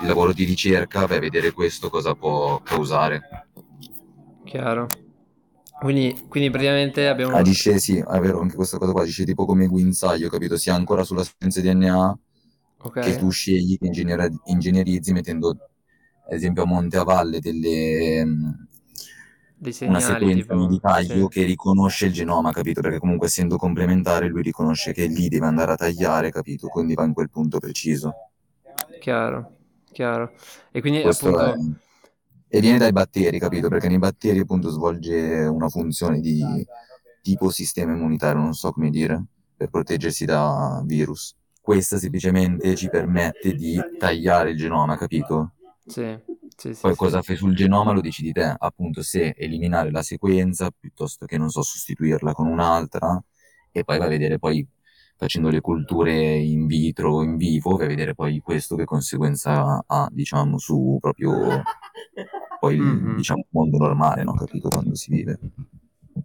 il 0.00 0.06
lavoro 0.06 0.32
di 0.32 0.44
ricerca, 0.44 1.06
vai 1.06 1.18
a 1.18 1.20
vedere 1.20 1.52
questo 1.52 1.88
cosa 1.88 2.14
può 2.14 2.60
causare. 2.62 3.46
Chiaro. 4.44 4.88
Quindi, 5.78 6.18
quindi 6.28 6.50
praticamente 6.50 7.06
abbiamo... 7.06 7.36
Agisce, 7.36 7.78
sì, 7.78 7.98
è 7.98 8.18
vero, 8.18 8.40
anche 8.40 8.54
questa 8.54 8.78
cosa 8.78 8.92
qua 8.92 9.02
agisce 9.02 9.24
tipo 9.24 9.44
come 9.44 9.66
guinzaglio, 9.66 10.28
capito? 10.30 10.56
Sia 10.56 10.74
ancora 10.74 11.04
sulla 11.04 11.22
sequenza 11.22 11.60
DNA 11.60 12.18
okay. 12.78 13.02
che 13.04 13.18
tu 13.18 13.28
scegli, 13.30 13.76
che 13.76 13.86
ingegner- 13.86 14.40
ingegnerizzi 14.46 15.12
mettendo, 15.12 15.50
ad 15.50 16.32
esempio, 16.32 16.62
a 16.62 16.66
monte 16.66 16.96
a 16.96 17.04
valle 17.04 17.40
delle... 17.40 18.65
Segnali, 19.58 19.88
una 19.88 20.00
sequenza 20.00 20.54
tipo, 20.54 20.66
di 20.66 20.80
taglio 20.80 21.28
sì. 21.30 21.40
che 21.40 21.44
riconosce 21.44 22.06
il 22.06 22.12
genoma, 22.12 22.52
capito? 22.52 22.82
Perché 22.82 22.98
comunque 22.98 23.26
essendo 23.26 23.56
complementare 23.56 24.28
lui 24.28 24.42
riconosce 24.42 24.92
che 24.92 25.06
lì 25.06 25.28
deve 25.28 25.46
andare 25.46 25.72
a 25.72 25.76
tagliare, 25.76 26.30
capito? 26.30 26.68
Quindi 26.68 26.94
va 26.94 27.04
in 27.04 27.14
quel 27.14 27.30
punto 27.30 27.58
preciso. 27.58 28.12
Chiaro, 29.00 29.56
chiaro. 29.92 30.32
E 30.70 30.80
quindi 30.80 31.00
Questo 31.00 31.34
appunto... 31.36 31.78
È 32.48 32.58
e 32.58 32.60
viene 32.60 32.78
dai 32.78 32.92
batteri, 32.92 33.38
capito? 33.38 33.68
Perché 33.68 33.88
nei 33.88 33.98
batteri 33.98 34.38
appunto 34.38 34.70
svolge 34.70 35.44
una 35.46 35.68
funzione 35.68 36.20
di 36.20 36.44
tipo 37.20 37.50
sistema 37.50 37.92
immunitario, 37.92 38.40
non 38.40 38.54
so 38.54 38.70
come 38.70 38.88
dire, 38.88 39.24
per 39.56 39.68
proteggersi 39.68 40.24
da 40.24 40.80
virus. 40.84 41.34
Questa 41.60 41.98
semplicemente 41.98 42.76
ci 42.76 42.88
permette 42.88 43.52
di 43.54 43.76
tagliare 43.98 44.50
il 44.50 44.56
genoma, 44.56 44.96
capito? 44.96 45.54
Sì, 45.84 46.16
sì, 46.56 46.74
sì. 46.74 46.80
Poi 46.80 46.92
sì. 46.92 46.96
cosa 46.96 47.22
fai 47.22 47.36
sul 47.36 47.54
genoma 47.54 47.92
lo 47.92 48.00
decidi 48.00 48.32
te, 48.32 48.54
appunto 48.56 49.02
se 49.02 49.34
eliminare 49.36 49.90
la 49.90 50.02
sequenza 50.02 50.70
piuttosto 50.70 51.26
che, 51.26 51.38
non 51.38 51.50
so, 51.50 51.62
sostituirla 51.62 52.32
con 52.32 52.46
un'altra 52.46 53.22
e 53.70 53.84
poi 53.84 53.98
vai 53.98 54.06
a 54.06 54.10
vedere 54.10 54.38
poi 54.38 54.66
facendo 55.16 55.48
le 55.48 55.60
culture 55.60 56.12
in 56.12 56.66
vitro 56.66 57.14
o 57.14 57.22
in 57.22 57.36
vivo, 57.36 57.76
vai 57.76 57.86
a 57.86 57.88
vedere 57.88 58.14
poi 58.14 58.40
questo 58.40 58.76
che 58.76 58.84
conseguenza 58.84 59.82
ha, 59.86 60.08
diciamo, 60.10 60.58
su 60.58 60.98
proprio 61.00 61.62
poi 62.58 62.78
mm-hmm. 62.78 63.16
diciamo 63.16 63.40
il 63.40 63.48
mondo 63.50 63.78
normale, 63.78 64.24
no? 64.24 64.34
Capito 64.34 64.68
quando 64.68 64.94
si 64.94 65.10
vive. 65.10 65.38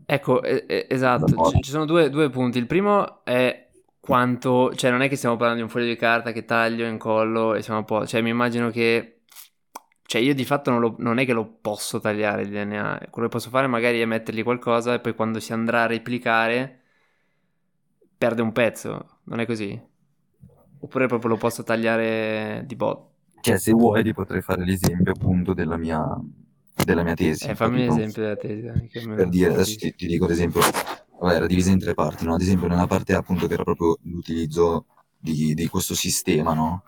Ecco, 0.05 0.41
eh, 0.43 0.88
esatto, 0.89 1.50
ci, 1.50 1.61
ci 1.61 1.71
sono 1.71 1.85
due, 1.85 2.09
due, 2.09 2.29
punti. 2.29 2.57
Il 2.57 2.67
primo 2.67 3.23
è 3.23 3.69
quanto, 4.00 4.73
cioè 4.75 4.91
non 4.91 5.01
è 5.01 5.09
che 5.09 5.15
stiamo 5.15 5.35
parlando 5.35 5.61
di 5.61 5.67
un 5.67 5.71
foglio 5.71 5.88
di 5.88 5.95
carta 5.95 6.31
che 6.31 6.45
taglio, 6.45 6.85
incollo 6.85 7.53
e 7.55 7.61
siamo 7.61 7.79
a 7.79 7.83
posto, 7.83 8.07
cioè 8.07 8.21
mi 8.21 8.29
immagino 8.29 8.69
che, 8.69 9.21
cioè 10.12 10.20
io 10.20 10.36
di 10.36 10.44
fatto 10.44 10.72
non, 10.72 10.82
lo, 10.82 10.96
non, 10.98 11.20
è 11.20 11.25
che 11.25 11.32
lo 11.32 11.48
posso 11.62 12.01
tagliare 12.01 12.41
il 12.41 12.50
DNA, 12.50 13.08
quello 13.10 13.30
che 13.30 13.34
posso 13.34 13.50
fare 13.50 13.68
magari 13.68 14.01
è 14.01 14.06
mettergli 14.06 14.44
qualcosa 14.44 14.94
e 14.94 15.00
poi 15.00 15.15
quando 15.15 15.39
si 15.39 15.53
andrà 15.53 15.84
a 15.84 15.86
replicare 15.86 16.82
perde 18.18 18.41
un 18.41 18.51
pezzo, 18.51 19.20
non 19.24 19.39
è 19.39 19.46
così? 19.46 19.82
Oppure 20.80 21.08
proprio 21.08 21.30
lo 21.30 21.38
posso 21.38 21.63
tagliare 21.63 22.65
di 22.68 22.75
bot? 22.75 23.08
Cioè, 23.39 23.58
se 23.58 23.72
vuoi 23.72 24.03
ti 24.03 24.13
potrei 24.13 24.41
fare 24.41 24.65
l'esempio 24.65 25.13
appunto 25.13 25.53
della 25.53 25.77
mia, 25.77 26.06
della 26.84 27.03
mia 27.03 27.13
tesi. 27.13 27.48
Eh, 27.48 27.56
fammi 27.56 27.86
l'esempio 27.86 28.22
della 28.22 28.36
tesi. 28.36 28.89
Per 29.15 29.30
dire, 29.30 29.53
adesso 29.53 29.77
ti, 29.77 29.96
ti, 29.96 30.08
dico 30.08 30.25
ad 30.25 30.32
esempio, 30.32 30.60
vabbè, 31.22 31.36
era 31.36 31.48
divisa 31.48 31.72
in 31.72 31.80
tre 31.80 31.94
parti, 31.94 32.25
no? 32.25 32.34
Ad 32.34 32.41
esempio 32.41 32.68
nella 32.68 32.86
parte 32.86 33.13
appunto 33.13 33.48
che 33.48 33.53
era 33.53 33.63
proprio 33.63 33.98
l'utilizzo 34.01 34.88
di, 35.18 35.53
di 35.53 35.68
questo 35.70 35.96
sistema, 35.96 36.53
no? 36.53 36.84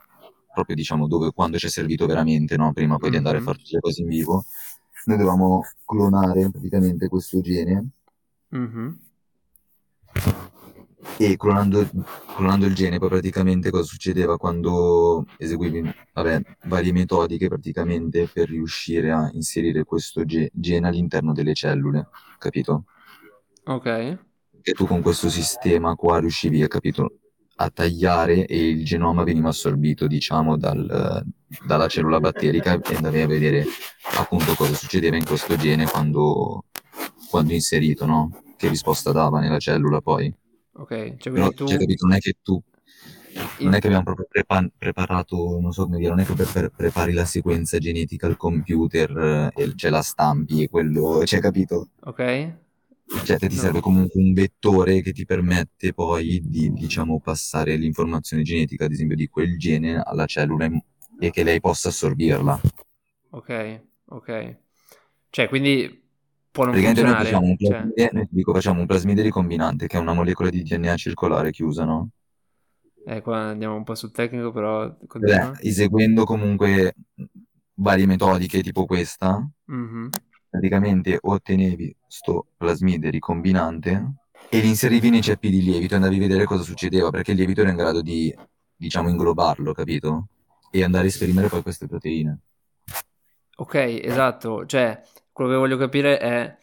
Proprio 0.54 0.76
diciamo 0.76 1.08
dove, 1.08 1.32
quando 1.32 1.58
ci 1.58 1.66
è 1.66 1.70
servito 1.70 2.06
veramente, 2.06 2.58
no? 2.58 2.72
Prima 2.74 2.98
poi 2.98 3.10
mm-hmm. 3.10 3.12
di 3.12 3.18
andare 3.18 3.38
a 3.38 3.42
fare 3.42 3.58
tutte 3.58 3.76
le 3.76 3.80
cose 3.82 4.02
in 4.02 4.08
vivo, 4.08 4.46
noi 5.06 5.18
dovevamo 5.18 5.62
clonare 5.86 6.50
praticamente 6.52 7.08
questo 7.08 7.42
gene. 7.42 7.90
Mm-hmm 8.56 8.90
e 11.18 11.38
clonando, 11.38 11.90
clonando, 12.36 12.66
il 12.66 12.74
gene, 12.74 12.98
poi 12.98 13.10
praticamente 13.10 13.70
cosa 13.70 13.84
succedeva 13.84 14.38
quando 14.38 15.26
eseguivi 15.38 15.94
vabbè, 16.14 16.42
varie 16.66 16.92
metodiche 16.92 17.48
praticamente 17.48 18.28
per 18.32 18.50
riuscire 18.50 19.12
a 19.12 19.30
inserire 19.34 19.84
questo 19.84 20.26
ge- 20.26 20.50
gene 20.54 20.88
all'interno 20.88 21.34
delle 21.34 21.54
cellule, 21.54 22.08
capito? 22.38 22.86
Ok. 23.66 23.86
E 24.66 24.72
tu 24.74 24.88
con 24.88 25.02
questo 25.02 25.30
sistema 25.30 25.96
qua 25.96 26.20
riuscivi, 26.20 26.66
capito, 26.68 27.20
a 27.64 27.70
tagliare 27.70 28.46
e 28.46 28.70
il 28.70 28.86
genoma 28.86 29.24
veniva 29.24 29.50
assorbito, 29.50 30.08
diciamo, 30.08 30.58
dal, 30.58 31.24
dalla 31.66 31.88
cellula 31.88 32.20
batterica 32.20 32.80
e 32.80 32.96
andavi 32.96 33.22
a 33.22 33.28
vedere 33.28 33.66
appunto 34.18 34.54
cosa 34.54 34.74
succedeva 34.74 35.16
in 35.16 35.26
questo 35.26 35.56
gene 35.56 35.86
quando, 35.86 36.66
quando 37.30 37.54
inserito, 37.54 38.06
no? 38.06 38.44
Che 38.58 38.68
risposta 38.68 39.12
dava 39.12 39.40
nella 39.40 39.60
cellula 39.60 40.02
poi. 40.02 40.34
Ok, 40.76 41.18
cioè 41.18 41.34
Però, 41.34 41.50
tu... 41.50 41.68
cioè, 41.68 41.78
capito, 41.78 42.06
non 42.06 42.16
è 42.16 42.20
che 42.20 42.36
tu, 42.42 42.62
non 43.60 43.74
è 43.74 43.80
che 43.80 43.88
abbiamo 43.88 44.04
proprio 44.04 44.28
prepa- 44.30 44.70
preparato, 44.78 45.60
non 45.60 45.72
so 45.72 45.84
come 45.84 45.98
dire, 45.98 46.10
non 46.10 46.20
è 46.20 46.26
che 46.26 46.34
per, 46.34 46.52
per- 46.52 46.72
prepari 46.76 47.14
la 47.14 47.26
sequenza 47.26 47.78
genetica 47.78 48.28
al 48.28 48.38
computer 48.38 49.52
eh, 49.56 49.62
e 49.62 49.74
ce 49.76 49.90
la 49.90 50.02
stampi 50.02 50.64
e 50.64 50.70
quello, 50.70 51.24
cioè, 51.26 51.40
capito? 51.40 51.90
Ok. 52.06 52.62
Cioè, 53.24 53.38
te 53.38 53.48
ti 53.48 53.56
serve 53.56 53.80
comunque 53.80 54.20
un 54.22 54.34
vettore 54.34 55.02
che 55.02 55.12
ti 55.14 55.26
permette 55.26 55.94
poi 55.94 56.42
di, 56.44 56.72
diciamo, 56.74 57.20
passare 57.20 57.76
l'informazione 57.76 58.44
genetica, 58.44 58.86
ad 58.86 58.92
esempio, 58.92 59.16
di 59.16 59.28
quel 59.28 59.58
gene 59.58 60.02
alla 60.02 60.26
cellula 60.26 60.70
e 61.20 61.30
che 61.32 61.44
lei 61.44 61.60
possa 61.60 61.90
assorbirla. 61.90 62.60
Ok, 63.32 63.82
ok. 64.06 64.58
Cioè, 65.30 65.48
quindi 65.50 65.90
può 66.52 66.66
non 66.66 66.76
Praticamente 66.76 67.02
noi 67.04 67.14
funzionare. 67.14 67.30
facciamo 67.30 67.46
un 67.46 67.56
Cioè, 67.58 67.78
plasmide, 67.78 68.10
noi 68.14 68.28
ti 68.28 68.36
dico, 68.36 68.54
facciamo 68.54 68.80
un 68.82 68.86
plasmide 68.88 69.22
ricombinante, 69.22 69.88
che 69.88 69.98
è 69.98 70.00
una 70.00 70.14
molecola 70.14 70.50
di 70.50 70.64
DNA 70.64 70.96
circolare 70.98 71.52
chiusa, 71.52 71.86
no? 71.86 72.10
eh, 73.06 73.22
qua 73.22 73.38
andiamo 73.40 73.76
un 73.76 73.84
po' 73.84 73.96
sul 73.96 74.12
tecnico, 74.12 74.52
però 74.52 74.96
Beh, 75.18 75.52
eseguendo 75.62 76.24
comunque 76.26 76.94
varie 77.76 78.06
metodiche 78.06 78.62
tipo 78.62 78.86
questa, 78.86 79.48
Mhm. 79.68 80.12
Praticamente 80.54 81.18
ottenevi 81.20 81.96
sto 82.08 82.50
plasmide 82.56 83.10
ricombinante 83.10 84.14
e 84.50 84.60
li 84.60 84.68
inserivi 84.68 85.10
nei 85.10 85.24
ceppi 85.24 85.50
di 85.50 85.64
lievito 85.64 85.94
e 85.94 85.98
andavi 85.98 86.18
a 86.18 86.20
vedere 86.20 86.46
cosa 86.46 86.62
succedeva, 86.62 87.10
perché 87.10 87.32
il 87.32 87.38
lievito 87.38 87.62
era 87.62 87.72
in 87.72 87.76
grado 87.76 88.04
di, 88.04 88.32
diciamo, 88.76 89.10
inglobarlo, 89.10 89.74
capito? 89.74 90.28
E 90.70 90.84
andare 90.84 91.06
a 91.06 91.08
esprimere 91.08 91.48
poi 91.48 91.64
queste 91.64 91.88
proteine. 91.88 92.38
Ok, 93.56 93.74
esatto. 94.04 94.68
Cioè, 94.68 95.02
quello 95.32 95.50
che 95.50 95.58
voglio 95.58 95.78
capire 95.78 96.20
è... 96.20 96.56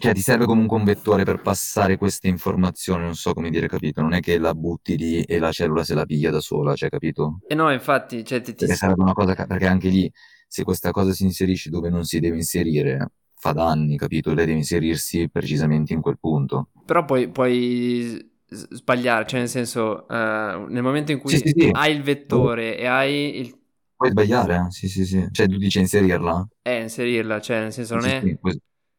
Cioè, 0.00 0.14
ti 0.14 0.20
serve 0.20 0.46
comunque 0.46 0.78
un 0.78 0.84
vettore 0.84 1.22
per 1.22 1.42
passare 1.42 1.96
queste 1.96 2.26
informazioni, 2.26 3.04
non 3.04 3.14
so 3.14 3.34
come 3.34 3.50
dire, 3.50 3.68
capito? 3.68 4.00
Non 4.00 4.14
è 4.14 4.20
che 4.20 4.36
la 4.38 4.54
butti 4.54 4.96
lì 4.96 5.22
e 5.22 5.38
la 5.38 5.52
cellula 5.52 5.84
se 5.84 5.94
la 5.94 6.06
piglia 6.06 6.30
da 6.30 6.40
sola, 6.40 6.74
cioè, 6.74 6.88
capito? 6.88 7.38
E 7.46 7.54
no, 7.54 7.70
infatti, 7.70 8.24
cioè, 8.24 8.40
ti, 8.40 8.50
ti... 8.50 8.64
Perché 8.64 8.74
sarebbe 8.74 9.02
una 9.02 9.12
cosa, 9.12 9.34
perché 9.34 9.66
anche 9.66 9.88
lì, 9.88 10.10
se 10.52 10.64
questa 10.64 10.90
cosa 10.90 11.12
si 11.12 11.24
inserisce 11.24 11.70
dove 11.70 11.88
non 11.88 12.04
si 12.04 12.20
deve 12.20 12.36
inserire, 12.36 13.12
fa 13.34 13.52
danni, 13.52 13.96
capito? 13.96 14.34
Lei 14.34 14.44
deve 14.44 14.58
inserirsi 14.58 15.30
precisamente 15.30 15.94
in 15.94 16.02
quel 16.02 16.18
punto. 16.18 16.68
Però 16.84 17.06
poi 17.06 17.30
puoi 17.30 18.22
sbagliare, 18.46 19.26
cioè 19.26 19.38
nel 19.40 19.48
senso, 19.48 20.04
uh, 20.06 20.66
nel 20.68 20.82
momento 20.82 21.10
in 21.10 21.20
cui 21.20 21.30
sì, 21.30 21.38
sì, 21.38 21.54
sì. 21.56 21.70
hai 21.72 21.96
il 21.96 22.02
vettore 22.02 22.76
e 22.76 22.84
hai 22.84 23.38
il 23.38 23.60
Puoi 23.96 24.10
sbagliare, 24.10 24.56
eh? 24.56 24.70
sì, 24.70 24.88
sì, 24.88 25.06
sì. 25.06 25.26
Cioè, 25.30 25.48
tu 25.48 25.56
dici 25.56 25.78
inserirla? 25.78 26.46
Eh, 26.60 26.82
inserirla, 26.82 27.40
cioè, 27.40 27.60
nel 27.60 27.72
senso, 27.72 27.94
non 27.94 28.04
è... 28.04 28.22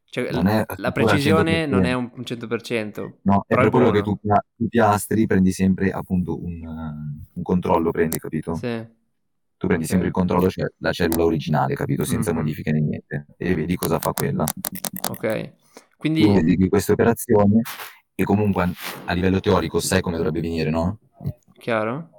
cioè, 0.05 0.31
non 0.31 0.47
è 0.47 0.65
la 0.77 0.91
precisione 0.91 1.67
non 1.67 1.85
è 1.85 1.93
100%. 1.93 1.97
un 1.97 2.11
un 2.15 2.23
100%, 2.23 3.11
No, 3.21 3.43
è 3.45 3.53
per 3.53 3.69
quello 3.69 3.91
che 3.91 4.01
tu, 4.01 4.17
tu 4.55 4.67
piastri, 4.69 5.27
prendi 5.27 5.51
sempre 5.51 5.91
appunto 5.91 6.43
un, 6.43 6.63
un 7.31 7.43
controllo, 7.43 7.91
prendi, 7.91 8.17
capito? 8.17 8.55
Sì, 8.55 9.01
Tu 9.63 9.69
prendi 9.69 9.87
sempre 9.87 10.07
il 10.07 10.13
controllo, 10.13 10.49
cioè 10.49 10.65
la 10.79 10.91
cellula 10.91 11.23
originale, 11.23 11.73
capito? 11.73 12.03
Senza 12.03 12.31
Mhm. 12.33 12.37
modifiche 12.37 12.71
né 12.73 12.81
niente. 12.81 13.27
E 13.37 13.55
vedi 13.55 13.77
cosa 13.77 13.97
fa 13.97 14.11
quella. 14.11 14.43
Ok. 15.09 15.53
Tu 15.53 15.53
Quindi, 15.95 16.29
esegui 16.35 16.67
queste 16.67 16.91
operazioni 16.91 17.61
e 18.13 18.23
comunque 18.25 18.69
a, 19.05 19.13
livello 19.13 19.39
teorico 19.39 19.79
sai 19.79 20.01
come 20.01 20.17
dovrebbe 20.17 20.41
venire, 20.41 20.69
no? 20.69 20.99
chiaro? 21.57 22.09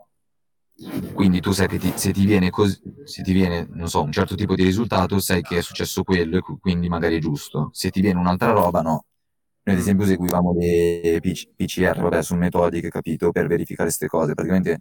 Quindi 1.13 1.41
tu 1.41 1.53
sai 1.53 1.69
che 1.69 1.77
ti- 1.79 1.93
se 1.97 2.13
ti 2.15 2.25
viene 2.25 2.49
così, 2.49 2.81
se 3.05 3.23
ti 3.23 3.35
viene, 3.35 3.69
non 3.73 3.89
so, 3.91 4.03
un 4.03 4.11
certo 4.11 4.35
tipo 4.37 4.55
di 4.55 4.65
risultato, 4.65 5.19
sai 5.19 5.43
che 5.43 5.59
è 5.59 5.61
successo 5.61 6.03
quello 6.03 6.39
e 6.39 6.41
qu- 6.41 6.59
quindi 6.59 6.89
magari 6.89 7.17
è 7.17 7.21
giusto. 7.21 7.69
Se 7.75 7.91
ti 7.91 8.01
viene 8.01 8.19
un'altra 8.21 8.53
roba, 8.53 8.81
no. 8.81 9.05
Noi 9.65 9.75
ad 9.75 9.77
Mm. 9.77 9.79
esempio 9.81 10.05
eseguivamo 10.07 10.55
le 10.55 11.19
PC 11.21 11.49
PCR, 11.55 12.01
vabbè, 12.01 12.23
su 12.23 12.37
metodiche, 12.37 12.89
capito, 12.89 13.31
per 13.33 13.49
verificare 13.49 13.89
queste 13.89 14.07
cose. 14.07 14.33
Praticamente 14.33 14.81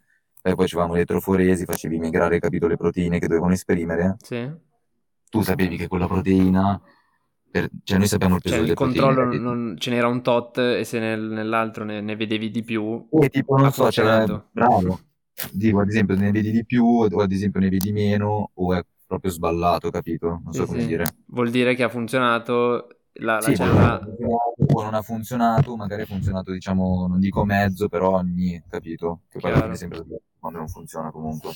poi 0.54 0.66
facevamo 0.66 0.92
le 0.94 0.98
elettroforesi, 1.00 1.66
facevi 1.66 1.98
migrare, 2.00 2.40
capito, 2.40 2.68
le 2.68 2.78
proteine 2.78 3.20
che 3.20 3.28
dovevano 3.28 3.54
esprimere. 3.54 4.18
Sì? 4.24 4.52
Tu 5.30 5.42
sapevi 5.42 5.76
che 5.78 5.88
quella 5.88 6.08
proteina, 6.08 6.80
per- 7.52 7.70
cioè 7.84 7.98
noi 7.98 8.08
sappiamo 8.08 8.36
il 8.36 8.42
peso 8.42 8.60
Cioè, 8.60 8.66
il 8.66 8.74
proteine, 8.74 9.16
controllo 9.16 9.16
capito? 9.16 9.42
non, 9.42 9.76
ce 9.80 9.90
n'era 9.90 10.08
un 10.08 10.22
tot 10.22 10.58
e 10.60 10.84
se 10.84 11.00
nel- 11.00 11.22
nell'altro 11.22 11.84
ne, 11.84 12.02
ne 12.02 12.16
vedevi 12.16 12.52
di 12.52 12.64
più, 12.64 13.06
E 13.24 13.30
tipo, 13.30 13.56
non 13.58 13.72
so, 13.72 13.90
funzionato. 13.92 14.50
bravo. 14.52 15.00
Dico, 15.52 15.80
ad 15.80 15.88
esempio, 15.90 16.16
ne 16.16 16.32
vedi 16.32 16.52
di 16.52 16.66
più 16.66 16.86
o 16.86 17.06
ad 17.22 17.32
esempio 17.32 17.60
ne 17.60 17.70
vedi 17.70 17.92
meno 17.92 18.52
o 18.54 18.74
è 18.74 18.84
proprio 19.06 19.32
sballato, 19.32 19.90
capito? 19.90 20.42
Non 20.44 20.54
so 20.54 20.66
Sì, 20.66 20.66
come 20.66 20.84
sì. 20.84 20.86
dire. 20.86 21.16
Vuol 21.26 21.50
dire 21.50 21.74
che 21.76 21.84
ha 21.84 21.90
funzionato 21.90 23.06
la, 23.14 23.40
la 23.40 23.52
Sì, 23.52 23.54
cellula... 23.54 24.00
o 24.76 24.82
non 24.84 24.94
ha 24.94 25.02
funzionato, 25.02 25.76
magari 25.76 26.04
ha 26.04 26.06
funzionato, 26.06 26.52
diciamo, 26.52 27.08
non 27.08 27.20
dico 27.20 27.44
mezzo, 27.46 27.88
però 27.90 28.12
ogni, 28.18 28.62
capito? 28.70 29.22
Che 29.30 29.40
poi 29.40 29.52
è 29.52 29.76
sempre 29.76 29.98
sbagliato 30.00 30.24
quando 30.44 30.60
non 30.60 30.68
funziona 30.68 31.10
comunque. 31.10 31.52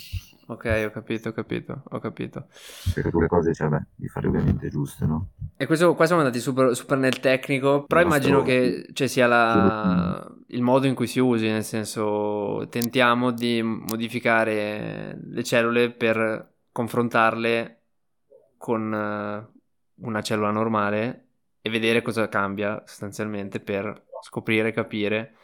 Ok, 0.48 0.84
ho 0.88 0.92
capito, 0.92 1.28
ho 1.28 1.32
capito, 1.34 1.84
ho 1.90 2.00
capito. 2.00 2.48
Perché 2.94 3.10
tu 3.10 3.20
le 3.20 3.28
cose, 3.28 3.54
cioè, 3.54 3.68
beh, 3.68 3.84
di 3.96 4.08
fare 4.08 4.28
ovviamente 4.30 4.70
giuste, 4.70 5.06
no? 5.06 5.32
E 5.58 5.66
questo 5.66 5.94
qua 5.94 6.06
siamo 6.06 6.22
andati 6.22 6.40
super, 6.40 6.74
super 6.74 6.98
nel 6.98 7.20
tecnico, 7.20 7.84
però 7.84 8.00
Il 8.00 8.06
immagino 8.06 8.38
nostro- 8.38 8.54
che 8.54 8.88
cioè, 8.94 9.08
sia 9.08 9.28
la- 9.28 10.26
il 10.48 10.62
modo 10.62 10.88
in 10.88 10.96
cui 10.96 11.06
si 11.08 11.20
usi, 11.20 11.48
nel 11.48 11.66
senso 11.66 12.66
tentiamo 12.70 13.32
di 13.32 13.62
modificare 13.62 15.20
le 15.22 15.44
cellule 15.44 15.92
per 15.92 16.54
confrontarle 16.72 17.82
con 18.56 18.94
eh, 18.94 19.48
una 19.96 20.22
cellula 20.22 20.52
normale 20.52 21.26
e 21.60 21.70
vedere 21.70 22.02
cosa 22.02 22.30
cambia 22.30 22.82
sostanzialmente 22.86 23.60
per 23.60 24.06
scoprire, 24.22 24.72
capire. 24.72 25.36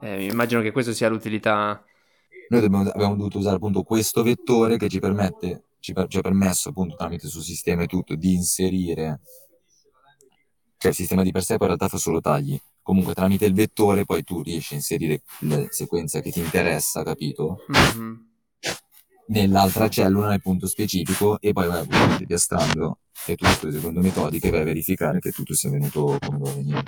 Eh, 0.00 0.24
immagino 0.24 0.62
che 0.62 0.72
questo 0.72 0.92
sia 0.94 1.10
l'utilità. 1.10 1.84
Noi 2.52 2.60
dobbiamo- 2.60 2.90
abbiamo 2.90 3.16
dovuto 3.16 3.38
usare 3.38 3.56
appunto 3.56 3.82
questo 3.82 4.22
vettore 4.22 4.76
che 4.76 4.90
ci 4.90 5.00
permette, 5.00 5.68
ci, 5.80 5.94
per- 5.94 6.06
ci 6.08 6.18
ha 6.18 6.20
permesso 6.20 6.68
appunto 6.68 6.96
tramite 6.96 7.24
il 7.24 7.32
suo 7.32 7.40
sistema 7.40 7.82
e 7.84 7.86
tutto 7.86 8.14
di 8.14 8.34
inserire, 8.34 9.20
cioè 10.76 10.90
il 10.90 10.96
sistema 10.96 11.22
di 11.22 11.30
per 11.30 11.42
sé 11.42 11.56
poi 11.56 11.68
in 11.70 11.76
realtà 11.76 11.88
fa 11.88 11.96
solo 11.96 12.20
tagli. 12.20 12.60
Comunque 12.82 13.14
tramite 13.14 13.46
il 13.46 13.54
vettore 13.54 14.04
poi 14.04 14.22
tu 14.22 14.42
riesci 14.42 14.74
a 14.74 14.76
inserire 14.76 15.22
la 15.40 15.64
sequenza 15.70 16.20
che 16.20 16.30
ti 16.30 16.40
interessa, 16.40 17.02
capito? 17.02 17.64
Mhm. 17.68 18.26
Nell'altra 19.28 19.88
cellula 19.88 20.28
nel 20.28 20.42
punto 20.42 20.66
specifico 20.66 21.40
e 21.40 21.54
poi 21.54 21.68
vai 21.68 21.86
a 21.88 22.24
piastrando 22.26 22.98
e 23.24 23.34
tutto 23.34 23.70
secondo 23.70 24.00
metodiche 24.00 24.50
vai 24.50 24.60
a 24.60 24.64
verificare 24.64 25.20
che 25.20 25.30
tutto 25.30 25.54
sia 25.54 25.70
venuto 25.70 26.18
come 26.20 26.52
venire. 26.52 26.82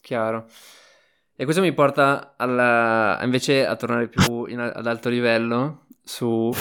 Chiaro. 0.00 0.48
E 1.40 1.44
questo 1.44 1.62
mi 1.62 1.72
porta 1.72 2.34
alla- 2.36 3.18
invece 3.22 3.64
a 3.66 3.74
tornare 3.74 4.08
più 4.08 4.44
in- 4.44 4.60
ad 4.60 4.86
alto 4.86 5.08
livello 5.08 5.86
su 6.04 6.52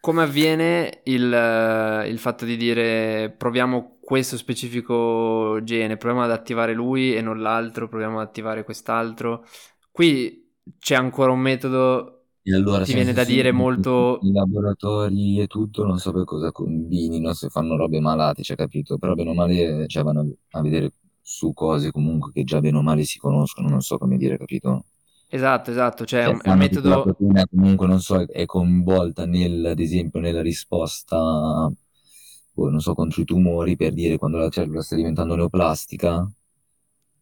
come 0.00 0.22
avviene 0.24 1.02
il, 1.04 1.32
eh, 1.32 2.08
il 2.08 2.18
fatto 2.18 2.44
di 2.44 2.56
dire 2.56 3.32
proviamo 3.38 3.98
questo 4.00 4.36
specifico 4.36 5.60
gene, 5.62 5.96
proviamo 5.96 6.24
ad 6.24 6.32
attivare 6.32 6.74
lui 6.74 7.14
e 7.14 7.20
non 7.20 7.40
l'altro, 7.40 7.86
proviamo 7.88 8.18
ad 8.18 8.26
attivare 8.26 8.64
quest'altro. 8.64 9.44
Qui 9.92 10.44
c'è 10.76 10.96
ancora 10.96 11.30
un 11.30 11.38
metodo, 11.38 12.24
E 12.42 12.52
allora, 12.52 12.82
ti 12.82 12.94
viene 12.94 13.12
da 13.12 13.22
dire 13.22 13.52
molto... 13.52 14.18
I 14.22 14.32
laboratori 14.32 15.40
e 15.40 15.46
tutto, 15.46 15.84
non 15.86 15.98
so 15.98 16.10
per 16.10 16.24
cosa 16.24 16.50
combinino, 16.50 17.32
se 17.32 17.48
fanno 17.48 17.76
robe 17.76 18.00
malate, 18.00 18.42
cioè, 18.42 18.56
capito? 18.56 18.98
Però 18.98 19.14
bene 19.14 19.30
o 19.30 19.34
male, 19.34 19.86
cioè, 19.86 20.02
vanno 20.02 20.28
a 20.50 20.60
vedere 20.60 20.90
su 21.24 21.52
cose 21.54 21.90
comunque 21.90 22.32
che 22.32 22.44
già 22.44 22.60
bene 22.60 22.76
o 22.78 22.82
male 22.82 23.04
si 23.04 23.18
conoscono, 23.18 23.68
non 23.68 23.80
so 23.82 23.98
come 23.98 24.16
dire, 24.18 24.38
capito? 24.38 24.84
Esatto, 25.28 25.70
esatto, 25.70 26.06
cioè 26.06 26.24
Cioè, 26.24 26.30
un, 26.30 26.40
è 26.42 26.54
metodo... 26.54 26.96
proteina 26.98 27.46
comunque, 27.46 27.86
non 27.86 28.00
so, 28.00 28.20
è- 28.24 28.46
coinvolta 28.46 29.26
nel, 29.26 29.64
ad 29.66 29.78
esempio, 29.80 30.20
nella 30.20 30.42
risposta, 30.42 31.16
boh, 32.52 32.70
non 32.70 32.80
so, 32.80 32.94
contro 32.94 33.22
i 33.22 33.24
tumori, 33.24 33.76
per 33.76 33.92
dire 33.92 34.18
quando 34.18 34.38
la 34.38 34.48
cellula 34.48 34.82
sta 34.82 34.96
diventando 34.96 35.34
neoplastica, 35.36 36.28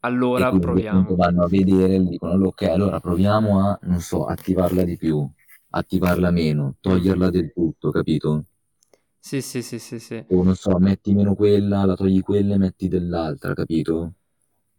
Allora 0.01 0.55
proviamo. 0.59 1.17
vanno 1.17 1.45
a 1.45 1.49
vedere 1.49 1.99
dicono, 2.05 2.33
"Allora, 2.33 2.49
ok, 2.49 2.63
allora 2.63 3.01
proviamo 3.01 3.61
a, 3.69 3.79
non 3.83 4.01
so, 4.01 4.27
attivarla 4.27 4.83
di 4.85 4.97
più, 4.97 5.29
attivarla 5.71 6.31
meno, 6.31 6.77
toglierla 6.81 7.31
del 7.31 7.53
tutto, 7.53 7.91
capito? 7.91 8.45
Sì, 9.23 9.41
sì, 9.41 9.63
sì, 9.63 9.79
sì, 9.79 9.99
sì. 9.99 10.25
O 10.35 10.43
non 10.43 10.57
so, 10.57 10.77
metti 10.81 11.15
meno 11.15 11.37
quella, 11.37 11.85
la 11.85 11.95
togli 11.95 12.23
quella 12.23 12.55
e 12.55 12.59
metti 12.59 12.89
dell'altra, 12.89 13.55
capito? 13.55 14.15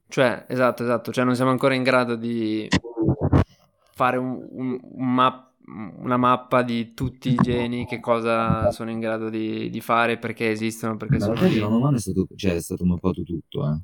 Cioè, 0.08 0.46
esatto, 0.48 0.84
esatto, 0.84 1.12
cioè 1.12 1.26
non 1.26 1.36
siamo 1.36 1.52
ancora 1.52 1.74
in 1.74 1.84
grado 1.84 2.16
di 2.16 2.70
fare 3.94 4.18
un- 4.18 4.46
un- 4.52 4.80
un 4.82 5.14
map- 5.14 5.52
una 5.66 6.18
mappa 6.18 6.62
di 6.62 6.94
tutti 6.94 7.30
i 7.30 7.36
geni, 7.40 7.86
che 7.86 8.00
cosa 8.02 8.70
sono 8.72 8.92
in 8.92 9.00
grado 9.00 9.30
di, 9.30 9.70
di 9.70 9.82
fare, 9.82 10.18
perché 10.18 10.50
esistono, 10.52 10.98
perché 10.98 11.20
Ma 11.20 11.26
sono 11.26 11.46
lì. 11.48 11.60
non 11.60 11.80
male 11.82 11.98
è 11.98 12.00
stato, 12.00 12.28
cioè, 12.36 12.56
è 12.56 12.62
stato 12.62 12.86
mappato 12.86 13.24
tutto, 13.24 13.66
eh. 13.68 13.80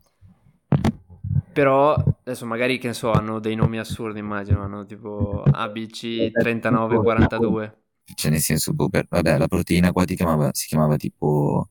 Però 1.52 1.96
adesso 2.24 2.46
magari 2.46 2.78
che 2.78 2.88
ne 2.88 2.94
so, 2.94 3.12
hanno 3.12 3.40
dei 3.40 3.56
nomi 3.56 3.78
assurdi, 3.80 4.20
immagino, 4.20 4.64
hanno 4.64 4.86
tipo 4.86 5.48
ABC 5.50 6.36
3942. 6.38 7.78
Cioè, 8.16 8.32
nel 8.32 8.40
senso, 8.42 8.74
boh, 8.74 8.90
per- 8.90 9.08
vabbè, 9.10 9.38
la 9.38 9.48
proteina 9.48 9.92
qua 9.92 10.06
chiamava, 10.06 10.50
si 10.54 10.68
chiamava 10.68 10.98
tipo 10.98 11.70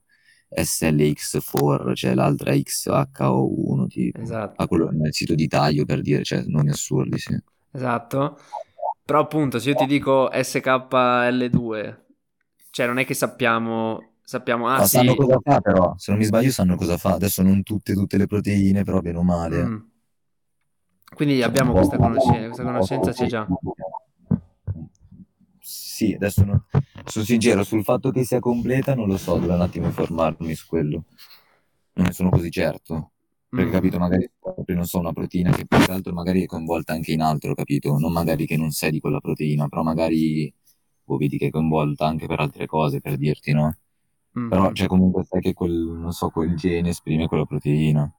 SLX4, 0.50 1.94
cioè 1.94 2.14
l'altra 2.14 2.52
XHO1, 2.52 3.86
tipo. 3.86 4.20
Esatto. 4.20 4.62
Ah, 4.62 4.66
quello 4.66 4.90
nel 4.90 5.12
sito 5.14 5.34
di 5.34 5.46
taglio, 5.48 5.84
per 5.84 6.00
dire, 6.00 6.22
cioè, 6.24 6.42
nomi 6.46 6.70
assurdi, 6.70 7.18
sì. 7.18 7.36
Esatto. 7.72 8.38
Però 9.04 9.20
appunto, 9.20 9.58
se 9.58 9.70
io 9.70 9.74
ti 9.74 9.86
dico 9.86 10.30
SKL2, 10.30 12.04
cioè 12.70 12.86
non 12.86 12.98
è 12.98 13.06
che 13.06 13.14
sappiamo, 13.14 14.12
sappiamo, 14.22 14.68
ah 14.68 14.78
Ma 14.78 14.86
sì, 14.86 14.96
sanno 14.98 15.14
cosa 15.14 15.38
fa, 15.42 15.60
però, 15.60 15.94
se 15.96 16.10
non 16.10 16.20
mi 16.20 16.26
sbaglio 16.26 16.50
sanno 16.50 16.76
cosa 16.76 16.98
fa. 16.98 17.14
Adesso 17.14 17.42
non 17.42 17.62
tutte, 17.62 17.94
tutte 17.94 18.18
le 18.18 18.26
proteine, 18.26 18.84
però 18.84 19.00
bene 19.00 19.18
o 19.18 19.22
male. 19.22 19.64
mm. 19.64 19.76
Quindi 21.14 21.42
abbiamo 21.42 21.72
questa 21.72 21.96
conoscenza, 21.96 22.44
questa 22.46 22.62
conoscenza 22.64 23.12
c'è 23.12 23.26
già. 23.26 23.46
Sì, 25.70 26.14
adesso 26.14 26.44
no- 26.44 26.64
sono 27.04 27.24
sincero, 27.24 27.62
sul 27.62 27.84
fatto 27.84 28.10
che 28.10 28.24
sia 28.24 28.40
completa 28.40 28.94
non 28.94 29.06
lo 29.08 29.16
so, 29.18 29.38
devo 29.38 29.54
un 29.54 29.60
attimo 29.60 29.86
informarmi 29.86 30.54
su 30.54 30.66
quello. 30.66 31.04
Non 31.94 32.06
ne 32.06 32.12
sono 32.12 32.30
così 32.30 32.50
certo. 32.50 33.12
Perché, 33.52 33.70
Mm. 33.70 33.72
capito, 33.72 33.98
magari 33.98 34.30
non 34.68 34.84
so, 34.86 34.98
una 35.00 35.12
proteina 35.12 35.50
che 35.50 35.66
più 35.66 35.78
che 35.78 35.90
altro 35.90 36.12
magari 36.12 36.42
è 36.42 36.46
coinvolta 36.46 36.92
anche 36.92 37.12
in 37.12 37.20
altro, 37.22 37.54
capito? 37.54 37.98
Non 37.98 38.12
magari 38.12 38.46
che 38.46 38.56
non 38.56 38.70
sei 38.70 38.92
di 38.92 39.00
quella 39.00 39.20
proteina, 39.20 39.68
però 39.68 39.82
magari 39.82 40.52
boh, 41.04 41.16
vedi 41.16 41.36
che 41.38 41.46
è 41.48 41.50
coinvolta 41.50 42.06
anche 42.06 42.26
per 42.26 42.40
altre 42.40 42.66
cose, 42.66 43.00
per 43.00 43.16
dirti, 43.16 43.52
no? 43.52 43.76
Mm, 44.36 44.48
Però, 44.48 44.72
cioè, 44.72 44.86
comunque 44.86 45.24
sai 45.24 45.40
che 45.40 45.52
quel, 45.54 45.72
non 45.72 46.12
so, 46.12 46.30
quel 46.30 46.54
gene 46.56 46.90
esprime 46.90 47.26
quella 47.28 47.44
proteina. 47.46 48.10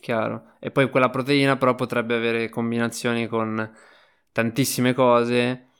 Chiaro. 0.00 0.56
E 0.60 0.70
poi 0.70 0.90
quella 0.90 1.08
proteina 1.10 1.56
però 1.56 1.74
potrebbe 1.74 2.14
avere 2.14 2.48
combinazioni 2.50 3.26
con 3.26 3.72
tantissime 4.32 4.92
cose 4.92 5.70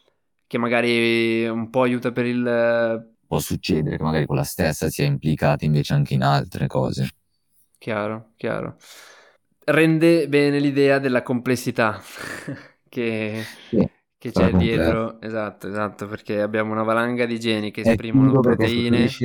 che 0.47 0.59
magari 0.59 1.47
un 1.49 1.71
po' 1.71 1.83
aiuta 1.83 2.13
per 2.13 2.27
il... 2.27 3.13
Può 3.27 3.39
succedere 3.39 3.99
che 3.99 4.03
magari 4.03 4.25
quella 4.25 4.45
stessa 4.45 4.89
sia 4.89 5.05
implicata 5.05 5.67
invece 5.67 5.93
anche 5.93 6.15
in 6.15 6.23
altre 6.23 6.67
cose. 6.69 7.11
Chiaro, 7.79 8.33
chiaro. 8.37 8.77
Rende 9.67 10.29
bene 10.29 10.59
l'idea 10.59 10.99
della 10.99 11.23
complessità 11.23 12.01
che, 12.89 13.49
Sì, 13.71 13.87
che 14.19 14.31
c'è 14.31 14.51
complesso. 14.51 15.03
dietro. 15.11 15.21
Esatto, 15.21 15.69
esatto, 15.69 16.07
perché 16.07 16.41
abbiamo 16.41 16.73
una 16.73 16.83
valanga 16.83 17.27
di 17.27 17.39
geni 17.39 17.71
che 17.71 17.83
È 17.83 17.95
esprimono 17.95 18.39
perché 18.41 18.69
proteine. 18.69 19.21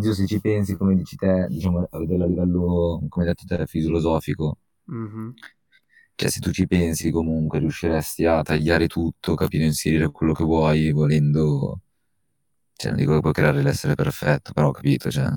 zio, 0.00 0.12
se 0.14 0.26
ci 0.26 0.40
pensi, 0.40 0.76
come 0.76 0.94
dici 0.96 1.16
te, 1.16 1.46
diciamo, 1.48 1.86
a 1.90 1.98
livello, 1.98 3.00
come 3.08 3.24
detto 3.26 3.44
te, 3.46 3.66
filosofico, 3.66 4.58
Mhm. 4.86 5.34
Cioè 6.14 6.30
se 6.30 6.40
tu 6.40 6.50
ci 6.52 6.66
pensi 6.66 7.10
comunque 7.10 7.58
riusciresti 7.58 8.24
a 8.26 8.42
tagliare 8.42 8.86
tutto, 8.88 9.34
capire, 9.34 9.64
inserire 9.64 10.10
quello 10.10 10.32
che 10.32 10.44
vuoi, 10.44 10.90
volendo, 10.92 11.80
cioè 12.74 12.90
non 12.92 13.00
dico 13.00 13.14
che 13.14 13.20
puoi 13.20 13.32
creare 13.32 13.62
l'essere 13.62 13.94
perfetto, 13.94 14.52
però 14.52 14.68
ho 14.68 14.72
capito, 14.72 15.10
cioè, 15.10 15.28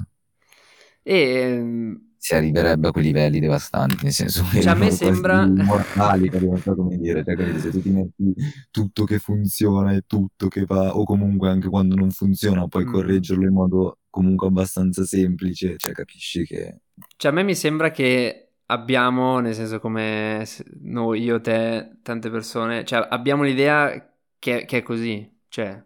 E 1.05 1.17
ehm, 1.41 2.15
si 2.17 2.33
arriverebbe 2.33 2.87
a 2.87 2.91
quei 2.91 3.03
livelli 3.03 3.39
devastanti, 3.39 4.03
nel 4.03 4.11
senso 4.13 4.43
che 4.51 4.59
Cioè, 4.61 4.73
a 4.73 4.75
me 4.75 4.89
sembra- 4.91 5.45
capito? 5.93 6.39
non 6.39 6.61
so 6.63 6.75
come 6.75 6.97
dire, 6.97 7.23
cioè, 7.23 7.35
capito? 7.35 7.59
se 7.59 7.69
tu 7.69 7.81
ti 7.81 7.89
metti 7.89 8.33
tutto 8.71 9.03
che 9.03 9.19
funziona 9.19 9.93
e 9.93 10.03
tutto 10.07 10.47
che 10.47 10.65
va, 10.65 10.95
o 10.97 11.03
comunque 11.03 11.49
anche 11.49 11.69
quando 11.69 11.95
non 11.95 12.09
funziona 12.09 12.67
puoi 12.67 12.83
Mm. 12.85 12.91
correggerlo 12.91 13.45
in 13.45 13.53
modo 13.53 13.99
comunque 14.09 14.47
abbastanza 14.47 15.03
semplice, 15.05 15.75
cioè 15.77 15.91
capisci 15.93 16.45
che... 16.45 16.79
Cioè, 17.17 17.31
a 17.31 17.33
me 17.33 17.43
mi 17.43 17.55
sembra 17.55 17.91
che 17.91 18.44
abbiamo, 18.67 19.39
nel 19.39 19.53
senso 19.55 19.79
come 19.79 20.45
noi, 20.81 21.21
io, 21.23 21.39
te, 21.41 21.97
tante 22.01 22.29
persone, 22.29 22.85
cioè 22.85 23.07
abbiamo 23.09 23.43
l'idea 23.43 24.13
che, 24.39 24.65
che 24.65 24.77
è 24.79 24.81
così, 24.83 25.41
cioè 25.47 25.83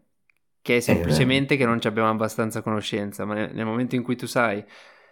che 0.61 0.77
è 0.77 0.79
semplicemente 0.81 1.57
che 1.57 1.65
non 1.65 1.79
ci 1.81 1.87
abbiamo 1.87 2.09
abbastanza 2.09 2.61
conoscenza, 2.61 3.25
ma 3.25 3.33
nel, 3.33 3.53
nel 3.53 3.65
momento 3.65 3.95
in 3.95 4.03
cui 4.03 4.15
tu 4.15 4.27
sai 4.27 4.63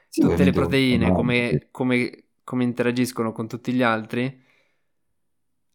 Sì, 0.10 0.22
tutte 0.22 0.44
le 0.44 0.52
proteine, 0.54 1.12
come, 1.12 1.68
come- 1.72 2.26
come 2.44 2.64
interagiscono 2.64 3.32
con 3.32 3.48
tutti 3.48 3.74
gli 3.74 3.82
altri, 3.84 4.44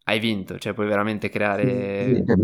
hai 0.05 0.19
vinto, 0.21 0.59
cioè 0.59 0.75
puoi 0.75 0.87
veramente 0.87 1.29
creare... 1.29 1.61
Sì, 1.97 2.15
sì, 2.15 2.23
cioè, 2.27 2.37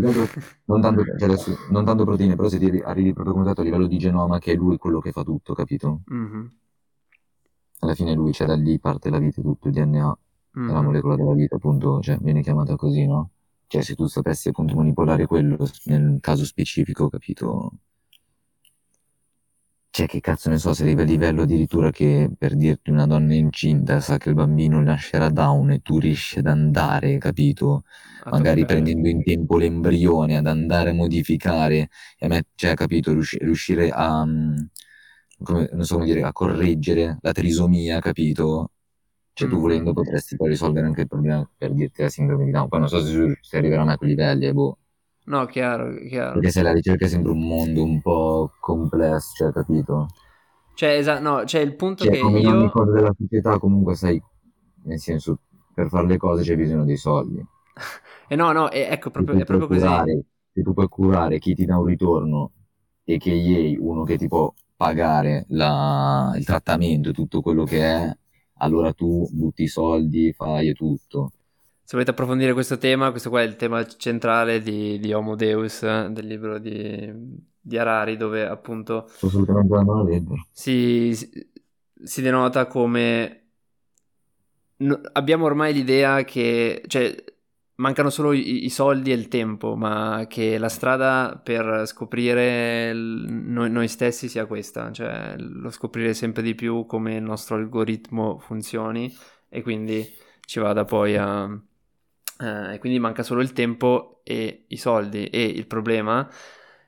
non 0.65 0.81
tanto, 0.81 1.03
cioè, 1.15 1.27
non 1.67 1.85
tanto 1.85 2.03
proteine, 2.05 2.35
però 2.35 2.47
se 2.49 2.57
ti 2.57 2.65
arri- 2.65 2.81
arrivi 2.81 3.13
proprio 3.13 3.33
come 3.35 3.45
detto, 3.45 3.61
a 3.61 3.63
livello 3.63 3.85
di 3.87 3.97
genoma, 3.99 4.39
che 4.39 4.53
è 4.53 4.55
lui 4.55 4.77
quello 4.77 4.99
che 4.99 5.11
fa 5.11 5.23
tutto, 5.23 5.53
capito? 5.53 6.01
Mhm, 6.07 6.49
Alla 7.79 7.95
fine 7.95 8.13
lui, 8.13 8.31
c'è 8.31 8.45
da 8.45 8.55
lì 8.55 8.79
parte 8.79 9.09
la 9.09 9.19
vita, 9.19 9.41
tutto 9.41 9.67
il 9.67 9.73
DNA, 9.73 10.17
è 10.63 10.71
la 10.71 10.81
molecola 10.81 11.15
della 11.15 11.33
vita, 11.33 11.55
appunto, 11.55 12.01
cioè 12.01 12.17
viene 12.19 12.41
chiamata 12.41 12.75
così, 12.75 13.05
no? 13.05 13.31
cioè 13.67 13.81
se 13.81 13.95
tu 13.95 14.07
sapessi 14.07 14.49
appunto 14.49 14.75
manipolare 14.75 15.25
quello 15.27 15.57
nel 15.85 16.17
caso 16.21 16.45
specifico, 16.45 17.09
capito? 17.09 17.71
Cioè, 19.91 20.05
che 20.07 20.19
cazzo 20.19 20.49
ne 20.49 20.57
so, 20.59 20.73
se 20.73 20.83
arrivi 20.83 21.01
a 21.01 21.03
livello 21.05 21.41
addirittura 21.43 21.89
che 21.91 22.29
per 22.37 22.55
dirti 22.55 22.91
una 22.91 23.05
donna 23.07 23.33
incinta 23.33 23.99
sa 23.99 24.17
che 24.17 24.29
il 24.29 24.35
bambino 24.35 24.79
nascerà 24.81 25.29
down 25.29 25.71
e 25.71 25.81
tu 25.81 25.97
riesci 25.99 26.39
ad 26.39 26.45
andare, 26.47 27.17
capito? 27.17 27.83
A 28.23 28.31
Magari 28.31 28.61
toccare. 28.61 28.65
prendendo 28.65 29.09
in 29.09 29.23
tempo 29.23 29.57
l'embrione, 29.57 30.37
ad 30.37 30.45
andare 30.47 30.91
a 30.91 30.93
modificare, 30.93 31.89
e 32.17 32.25
a 32.25 32.29
me, 32.29 32.43
cioè, 32.55 32.75
capito, 32.75 33.11
riusci- 33.13 33.39
riuscire 33.39 33.89
a, 33.89 34.25
mm, 34.25 34.55
come, 35.41 35.69
non 35.71 35.83
so 35.83 35.95
come 35.95 36.05
dire, 36.05 36.23
a 36.23 36.31
correggere 36.31 37.17
la 37.21 37.31
trisomia, 37.31 37.99
capito? 37.99 38.71
Cioè, 39.33 39.47
tu 39.47 39.59
volendo 39.59 39.93
potresti 39.93 40.35
poi 40.35 40.49
risolvere 40.49 40.85
anche 40.85 41.01
il 41.01 41.07
problema 41.07 41.49
per 41.57 41.71
dirti 41.71 42.01
la 42.01 42.09
sindrome 42.09 42.45
di 42.45 42.51
Down. 42.51 42.67
Poi 42.67 42.79
non 42.79 42.89
so 42.89 43.01
se, 43.01 43.37
se 43.41 43.57
arriveranno 43.57 43.91
a 43.91 43.97
quei 43.97 44.09
livelli, 44.09 44.47
eh, 44.47 44.53
boh. 44.53 44.77
No, 45.25 45.45
chiaro, 45.45 45.95
chiaro. 46.07 46.33
Perché 46.33 46.51
se 46.51 46.61
la 46.61 46.73
ricerca 46.73 47.05
è 47.05 47.07
sempre 47.07 47.31
un 47.31 47.47
mondo 47.47 47.83
un 47.83 48.01
po' 48.01 48.51
complesso, 48.59 49.33
cioè, 49.35 49.51
capito? 49.51 50.07
Cioè, 50.73 50.89
esatto, 50.89 51.21
no, 51.21 51.45
cioè 51.45 51.61
il 51.61 51.75
punto 51.75 52.03
cioè, 52.03 52.13
che 52.13 52.19
come 52.19 52.39
io... 52.39 52.49
ogni 52.49 52.69
cosa 52.69 52.91
della 52.91 53.13
società 53.17 53.59
comunque 53.59 53.95
sai, 53.95 54.21
nel 54.83 54.99
senso, 54.99 55.39
per 55.73 55.87
fare 55.87 56.07
le 56.07 56.17
cose 56.17 56.43
c'è 56.43 56.55
bisogno 56.55 56.83
dei 56.83 56.97
soldi. 56.97 57.37
E 57.37 57.45
eh 58.27 58.35
no, 58.35 58.51
no, 58.51 58.69
e 58.71 58.87
ecco, 58.89 59.09
proprio, 59.09 59.39
è 59.39 59.45
proprio 59.45 59.67
curare, 59.67 60.11
così. 60.11 60.25
Se 60.53 60.61
tu 60.63 60.73
puoi 60.73 60.87
curare 60.87 61.39
chi 61.39 61.53
ti 61.53 61.65
dà 61.65 61.77
un 61.77 61.85
ritorno 61.85 62.51
e 63.03 63.17
che 63.17 63.31
gli 63.31 63.77
uno 63.79 64.03
che 64.03 64.17
ti 64.17 64.27
può 64.27 64.53
pagare 64.79 65.43
la, 65.49 66.31
il 66.37 66.45
trattamento, 66.45 67.11
tutto 67.11 67.41
quello 67.41 67.65
che 67.65 67.81
è, 67.81 68.17
allora 68.59 68.93
tu 68.93 69.27
butti 69.29 69.63
i 69.63 69.67
soldi, 69.67 70.31
fai 70.31 70.69
e 70.69 70.73
tutto. 70.73 71.33
Se 71.83 71.97
volete 71.97 72.11
approfondire 72.11 72.53
questo 72.53 72.77
tema, 72.77 73.11
questo 73.11 73.29
qua 73.29 73.41
è 73.41 73.45
il 73.45 73.57
tema 73.57 73.85
centrale 73.85 74.61
di, 74.61 74.97
di 74.97 75.11
Homo 75.11 75.35
Deus, 75.35 75.81
del 75.81 76.25
libro 76.25 76.59
di, 76.59 77.11
di 77.59 77.77
Harari, 77.77 78.15
dove 78.15 78.47
appunto. 78.47 79.09
Si, 80.49 81.13
si 82.01 82.21
denota 82.21 82.67
come 82.67 83.49
no, 84.77 85.01
abbiamo 85.11 85.43
ormai 85.43 85.73
l'idea 85.73 86.23
che, 86.23 86.83
cioè, 86.87 87.21
mancano 87.79 88.09
solo 88.09 88.33
i, 88.33 88.65
i, 88.65 88.69
soldi 88.69 89.11
e 89.11 89.15
il 89.15 89.27
tempo, 89.27 89.75
ma 89.75 90.25
che 90.27 90.57
la 90.57 90.69
strada 90.69 91.39
per 91.41 91.83
scoprire 91.87 92.89
il, 92.89 93.25
noi, 93.29 93.71
noi, 93.71 93.87
stessi 93.87 94.27
sia 94.27 94.45
questa, 94.45 94.91
cioè 94.91 95.35
lo 95.37 95.69
scoprire 95.69 96.13
sempre 96.13 96.41
di 96.41 96.55
più 96.55 96.85
come 96.85 97.15
il 97.15 97.23
nostro 97.23 97.55
algoritmo 97.55 98.37
funzioni 98.37 99.13
e 99.49 99.61
quindi 99.61 100.05
ci 100.45 100.59
vada 100.59 100.85
poi 100.85 101.17
a... 101.17 101.49
Eh, 102.41 102.77
quindi 102.79 102.99
manca 102.99 103.23
solo 103.23 103.41
il 103.41 103.53
tempo 103.53 104.21
e 104.23 104.65
i 104.67 104.77
soldi. 104.77 105.27
E 105.27 105.43
il 105.43 105.67
problema 105.67 106.29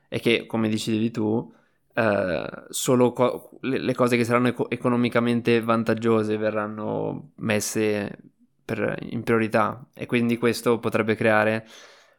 è 0.08 0.20
che, 0.20 0.46
come 0.46 0.68
dicevi 0.68 1.10
tu, 1.10 1.52
eh, 1.94 2.64
solo 2.68 3.12
co- 3.12 3.50
le, 3.62 3.78
le, 3.78 3.94
cose 3.94 4.16
che 4.16 4.24
saranno 4.24 4.48
eco- 4.48 4.70
economicamente 4.70 5.60
vantaggiose 5.60 6.36
verranno 6.36 7.32
messe 7.36 8.31
per, 8.64 8.96
in 9.10 9.22
priorità 9.22 9.86
e 9.94 10.06
quindi 10.06 10.38
questo 10.38 10.78
potrebbe 10.78 11.14
creare 11.14 11.66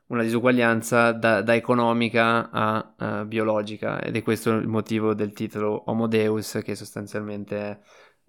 una 0.08 0.22
disuguaglianza 0.22 1.12
da, 1.12 1.42
da 1.42 1.56
economica 1.56 2.50
a 2.50 2.94
uh, 2.98 3.26
biologica 3.26 4.02
ed 4.02 4.16
è 4.16 4.22
questo 4.22 4.52
il 4.52 4.68
motivo 4.68 5.14
del 5.14 5.34
titolo 5.34 5.84
Homo 5.88 6.08
Deus 6.08 6.60
che 6.64 6.76
sostanzialmente 6.76 7.58
è 7.58 7.80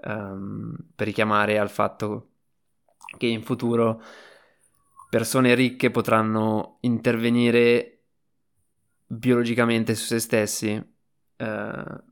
um, 0.09 0.75
per 0.95 1.07
richiamare 1.07 1.59
al 1.59 1.71
fatto 1.71 2.29
che 3.19 3.27
in 3.27 3.43
futuro 3.43 4.03
persone 5.11 5.55
ricche 5.55 5.91
potranno 5.91 6.79
intervenire 6.81 7.91
biologicamente 9.07 9.95
su 9.95 10.07
se 10.07 10.19
stessi 10.21 10.73
uh, 11.37 12.03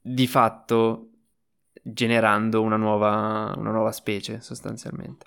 di 0.00 0.26
fatto 0.26 1.08
generando 1.86 2.62
una 2.62 2.76
nuova, 2.76 3.52
una 3.56 3.70
nuova 3.70 3.92
specie 3.92 4.40
sostanzialmente. 4.40 5.26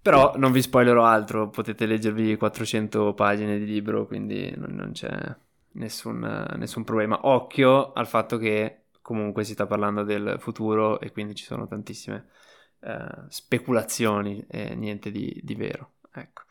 Però 0.00 0.34
non 0.36 0.52
vi 0.52 0.62
spoilerò 0.62 1.04
altro, 1.04 1.50
potete 1.50 1.84
leggervi 1.84 2.36
400 2.36 3.12
pagine 3.14 3.58
di 3.58 3.64
libro, 3.64 4.06
quindi 4.06 4.54
non, 4.56 4.70
non 4.70 4.92
c'è 4.92 5.10
nessun, 5.72 6.54
nessun, 6.56 6.84
problema. 6.84 7.26
Occhio 7.26 7.92
al 7.92 8.06
fatto 8.06 8.38
che 8.38 8.84
comunque 9.02 9.42
si 9.42 9.54
sta 9.54 9.66
parlando 9.66 10.04
del 10.04 10.36
futuro 10.38 11.00
e 11.00 11.10
quindi 11.10 11.34
ci 11.34 11.44
sono 11.44 11.66
tantissime 11.66 12.28
eh, 12.80 13.24
speculazioni 13.28 14.46
e 14.48 14.76
niente 14.76 15.10
di, 15.10 15.40
di, 15.42 15.54
vero. 15.56 15.94
Ecco. 16.12 16.42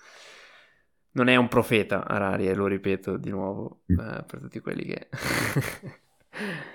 Non 1.11 1.29
è 1.29 1.37
un 1.37 1.47
profeta 1.47 2.05
Arari, 2.05 2.47
e 2.49 2.55
lo 2.55 2.67
ripeto 2.67 3.15
di 3.15 3.29
nuovo 3.29 3.83
eh, 3.87 4.23
per 4.27 4.39
tutti 4.41 4.59
quelli 4.59 4.83
che... 4.83 5.07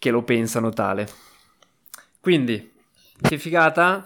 che 0.00 0.10
lo 0.10 0.24
pensano 0.24 0.70
tale. 0.70 1.06
Quindi, 2.20 2.72
che 3.20 3.36
figata, 3.38 4.02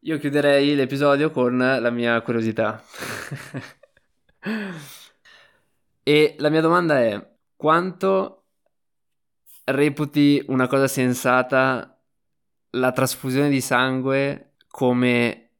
io 0.00 0.18
chiuderei 0.18 0.74
l'episodio 0.74 1.30
con 1.30 1.56
la 1.56 1.90
mia 1.90 2.20
curiosità. 2.20 2.82
e 6.02 6.34
la 6.38 6.50
mia 6.50 6.60
domanda 6.60 7.00
è, 7.00 7.24
quanto 7.54 8.42
reputi 9.66 10.44
una 10.48 10.66
cosa 10.66 10.88
sensata 10.88 11.96
la 12.70 12.90
trasfusione 12.90 13.48
di 13.48 13.60
sangue 13.60 14.54
come 14.68 15.50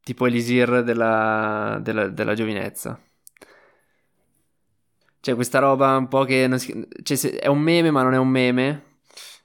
tipo 0.00 0.26
elisir 0.26 0.82
della, 0.82 1.78
della, 1.80 2.08
della 2.08 2.34
giovinezza? 2.34 3.00
Cioè, 5.20 5.34
questa 5.36 5.60
roba 5.60 5.96
un 5.96 6.08
po' 6.08 6.24
che... 6.24 6.50
Si... 6.58 6.88
Cioè, 7.04 7.38
è 7.38 7.46
un 7.46 7.60
meme, 7.60 7.92
ma 7.92 8.02
non 8.02 8.14
è 8.14 8.18
un 8.18 8.28
meme 8.28 8.86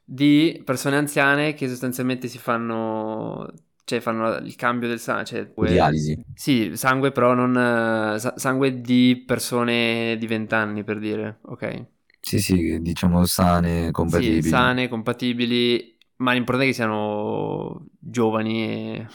di 0.03 0.61
persone 0.65 0.97
anziane 0.97 1.53
che 1.53 1.67
sostanzialmente 1.67 2.27
si 2.27 2.37
fanno 2.37 3.51
cioè 3.85 3.99
fanno 3.99 4.37
il 4.37 4.55
cambio 4.55 4.87
del 4.87 4.99
sangue 4.99 5.25
cioè, 5.25 5.51
dialisi. 5.67 6.23
Sì 6.33 6.71
sangue 6.75 7.11
però 7.11 7.33
non 7.33 7.51
uh, 7.51 8.37
sangue 8.37 8.81
di 8.81 9.23
persone 9.25 10.15
di 10.17 10.27
20 10.27 10.53
anni 10.53 10.83
per 10.83 10.99
dire 10.99 11.39
ok? 11.41 11.85
Sì 12.19 12.39
sì 12.39 12.79
diciamo 12.81 13.25
sane 13.25 13.91
compatibili. 13.91 14.41
Sì, 14.41 14.49
sane 14.49 14.87
compatibili 14.87 15.97
ma 16.17 16.31
l'importante 16.31 16.67
è 16.67 16.69
che 16.69 16.75
siano 16.75 17.85
giovani 17.99 18.63
e 18.63 19.05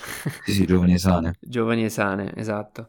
sì 0.44 0.52
sì 0.52 0.66
giovani 0.66 0.94
e 0.94 0.98
sane. 0.98 1.34
Giovani 1.40 1.84
e 1.84 1.88
sane 1.88 2.32
esatto 2.36 2.88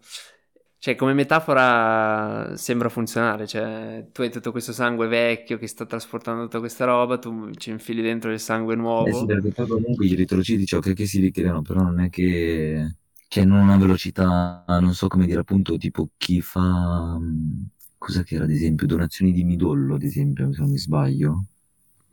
cioè, 0.81 0.95
come 0.95 1.13
metafora 1.13 2.55
sembra 2.55 2.87
funzionare, 2.87 3.45
cioè 3.45 4.07
tu 4.13 4.21
hai 4.21 4.31
tutto 4.31 4.51
questo 4.51 4.71
sangue 4.71 5.07
vecchio 5.07 5.57
che 5.57 5.67
sta 5.67 5.85
trasportando 5.85 6.43
tutta 6.43 6.59
questa 6.59 6.85
roba, 6.85 7.17
tu 7.17 7.51
ci 7.55 7.69
infili 7.69 8.01
dentro 8.01 8.31
il 8.31 8.39
sangue 8.39 8.75
nuovo. 8.75 9.07
Eh 9.07 9.13
sì, 9.13 9.25
perché 9.25 9.51
poi 9.51 9.67
comunque 9.67 10.05
gli 10.05 10.13
eritrociti 10.13 10.65
ciò 10.65 10.79
che, 10.79 10.93
che 10.93 11.05
si 11.05 11.19
ricreano, 11.19 11.61
però 11.61 11.81
non 11.81 11.99
è 11.99 12.09
che... 12.09 12.95
Cioè, 13.27 13.43
non 13.43 13.59
una 13.59 13.77
velocità, 13.77 14.63
non 14.67 14.93
so 14.93 15.07
come 15.07 15.25
dire, 15.25 15.41
appunto, 15.41 15.77
tipo 15.77 16.11
chi 16.15 16.39
fa... 16.39 17.17
Mm, 17.19 17.63
cosa 17.97 18.23
che 18.23 18.35
era, 18.35 18.45
ad 18.45 18.51
esempio, 18.51 18.87
donazioni 18.87 19.33
di 19.33 19.43
midollo, 19.43 19.95
ad 19.95 20.03
esempio, 20.03 20.51
se 20.53 20.61
non 20.61 20.71
mi 20.71 20.77
sbaglio. 20.77 21.43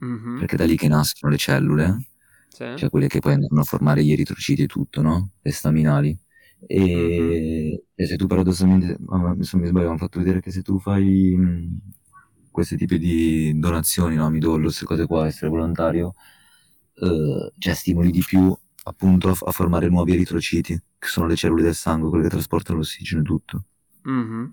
Mm-hmm. 0.03 0.39
Perché 0.39 0.55
è 0.55 0.57
da 0.57 0.65
lì 0.65 0.75
che 0.75 0.89
nascono 0.89 1.31
le 1.31 1.37
cellule, 1.37 2.07
sì. 2.49 2.65
cioè 2.75 2.89
quelle 2.89 3.07
che 3.07 3.19
poi 3.19 3.33
andano 3.33 3.61
a 3.61 3.63
formare 3.63 4.03
gli 4.03 4.11
eritrociti 4.11 4.63
e 4.63 4.67
tutto, 4.67 5.01
no? 5.01 5.29
Le 5.41 5.51
staminali. 5.51 6.19
E, 6.65 6.79
mm-hmm. 6.79 7.75
e 7.95 8.05
se 8.05 8.15
tu 8.15 8.25
paradossalmente, 8.25 8.97
se 9.41 9.57
mi 9.57 9.67
sbaglio, 9.67 9.89
hanno 9.89 9.97
fatto 9.97 10.19
vedere 10.19 10.41
che 10.41 10.51
se 10.51 10.61
tu 10.61 10.79
fai 10.79 11.35
mh, 11.35 11.77
questi 12.51 12.75
tipi 12.75 12.97
di 12.97 13.57
donazioni, 13.59 14.15
no, 14.15 14.29
midollo, 14.29 14.63
queste 14.63 14.85
cose 14.85 15.05
qua, 15.05 15.27
essere 15.27 15.49
volontario, 15.49 16.13
eh, 16.95 17.53
cioè 17.57 17.73
stimoli 17.73 18.09
di 18.09 18.23
più 18.25 18.55
appunto 18.83 19.29
a, 19.29 19.37
a, 19.45 19.51
formare 19.51 19.89
nuovi 19.89 20.13
eritrociti, 20.13 20.73
che 20.97 21.07
sono 21.07 21.27
le 21.27 21.35
cellule 21.35 21.61
del 21.61 21.75
sangue, 21.75 22.09
quelle 22.09 22.23
che 22.23 22.31
trasportano 22.31 22.79
l'ossigeno 22.79 23.21
e 23.21 23.25
tutto. 23.25 23.65
Mm-hmm. 24.09 24.45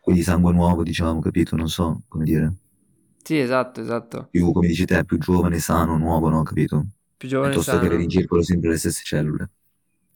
Quindi 0.00 0.22
sangue 0.22 0.52
nuovo, 0.52 0.82
diciamo, 0.82 1.20
capito? 1.20 1.56
Non 1.56 1.68
so 1.68 2.02
come 2.08 2.24
dire. 2.24 2.54
Sì, 3.22 3.38
esatto, 3.38 3.80
esatto. 3.80 4.28
Più, 4.30 4.52
come 4.52 4.66
dici 4.66 4.84
te, 4.84 5.04
più 5.04 5.18
giovane, 5.18 5.58
sano, 5.58 5.96
nuovo, 5.96 6.28
no? 6.28 6.42
Capito? 6.42 6.86
Più 7.16 7.28
giovane, 7.28 7.50
Piuttosto 7.50 7.72
sano. 7.72 7.82
che 7.82 7.88
avere 7.88 8.04
in 8.04 8.10
circolo 8.10 8.42
sempre 8.42 8.70
le 8.70 8.78
stesse 8.78 9.02
cellule. 9.04 9.50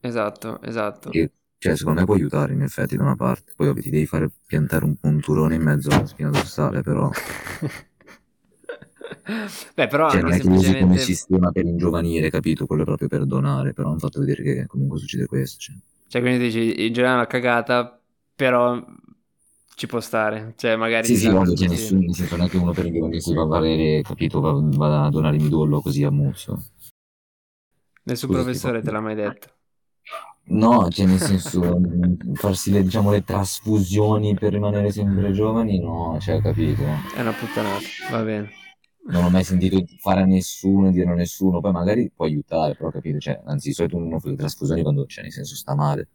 Esatto, 0.05 0.61
esatto. 0.61 1.11
E, 1.11 1.31
cioè, 1.57 1.77
secondo 1.77 2.01
me 2.01 2.05
può 2.05 2.15
aiutare 2.15 2.51
in 2.51 2.61
effetti 2.61 2.97
da 2.97 3.03
una 3.03 3.15
parte. 3.15 3.53
Poi 3.55 3.73
ti 3.79 3.89
devi 3.89 4.05
fare 4.05 4.29
piantare 4.45 4.83
un 4.83 4.97
punturone 4.97 5.55
in 5.55 5.61
mezzo 5.61 5.89
alla 5.91 6.05
spina 6.05 6.29
dorsale, 6.29 6.81
però... 6.81 7.09
Beh, 9.73 9.87
però 9.87 10.09
cioè, 10.09 10.21
non 10.21 10.33
è 10.33 10.35
che 10.35 10.41
semplicemente... 10.41 10.83
usi 10.83 10.83
come 10.83 10.97
sistema 10.97 11.51
per 11.51 11.63
ingiovanire, 11.63 12.29
capito? 12.29 12.65
Quello 12.65 12.81
è 12.81 12.85
proprio 12.85 13.07
per 13.07 13.25
donare, 13.25 13.71
però 13.71 13.91
hanno 13.91 13.99
fatto 13.99 14.19
vedere 14.19 14.43
che 14.43 14.65
comunque 14.67 14.99
succede 14.99 15.25
questo. 15.25 15.57
Cioè, 15.59 15.75
cioè 16.09 16.19
quindi 16.19 16.43
dici, 16.43 16.85
in 16.85 16.91
generale 16.91 17.15
è 17.15 17.19
una 17.19 17.27
cagata, 17.27 18.01
però 18.35 18.85
ci 19.75 19.87
può 19.87 20.01
stare. 20.01 20.53
Cioè, 20.57 20.75
magari... 20.75 21.07
Sì, 21.07 21.15
sì, 21.15 21.27
ovvio, 21.27 21.53
che 21.53 21.67
nessuno, 21.69 22.01
nel 22.01 22.13
senso, 22.13 22.35
non 22.35 22.45
è 22.45 22.49
che 22.49 22.57
uno 22.57 22.73
per 22.73 22.87
ingiovanire 22.87 23.21
si 23.21 23.33
va 23.33 23.43
a 23.43 23.45
valere, 23.45 24.01
capito? 24.01 24.41
Va, 24.41 24.51
va 24.51 25.05
a 25.05 25.09
donare 25.09 25.37
il 25.37 25.43
midollo 25.43 25.79
così 25.79 26.03
a 26.03 26.11
muzzo. 26.11 26.61
Nessun 28.03 28.27
Così 28.27 28.41
professore 28.41 28.81
te 28.81 28.91
l'ha 28.91 28.99
mai 28.99 29.15
detto. 29.15 29.47
No, 30.45 30.89
cioè 30.89 31.05
nel 31.05 31.19
senso, 31.19 31.79
farsi 32.33 32.71
le, 32.71 32.83
diciamo, 32.83 33.11
le 33.11 33.23
trasfusioni 33.23 34.35
per 34.35 34.53
rimanere 34.53 34.91
sempre 34.91 35.31
giovani, 35.31 35.79
no, 35.79 36.17
cioè, 36.19 36.41
capito? 36.41 36.83
È 37.15 37.21
una 37.21 37.31
puttanata, 37.31 37.85
va 38.11 38.21
bene. 38.21 38.49
Non 39.05 39.23
ho 39.25 39.29
mai 39.29 39.43
sentito 39.43 39.83
fare 39.99 40.21
a 40.21 40.25
nessuno, 40.25 40.91
dire 40.91 41.09
a 41.09 41.13
nessuno, 41.13 41.59
poi 41.59 41.71
magari 41.71 42.11
può 42.13 42.25
aiutare, 42.25 42.75
però 42.75 42.89
capito? 42.89 43.19
Cioè, 43.19 43.41
anzi, 43.45 43.69
di 43.69 43.73
solito 43.73 43.97
uno 43.97 44.19
fa 44.19 44.29
le 44.29 44.35
trasfusioni 44.35 44.81
quando, 44.81 45.05
cioè, 45.05 45.23
nel 45.23 45.31
senso, 45.31 45.55
sta 45.55 45.75
male. 45.75 46.07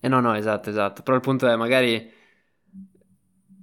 Eh 0.00 0.08
no, 0.08 0.20
no, 0.20 0.34
esatto, 0.34 0.70
esatto. 0.70 1.02
Però 1.02 1.16
il 1.16 1.22
punto 1.22 1.48
è, 1.48 1.56
magari... 1.56 2.22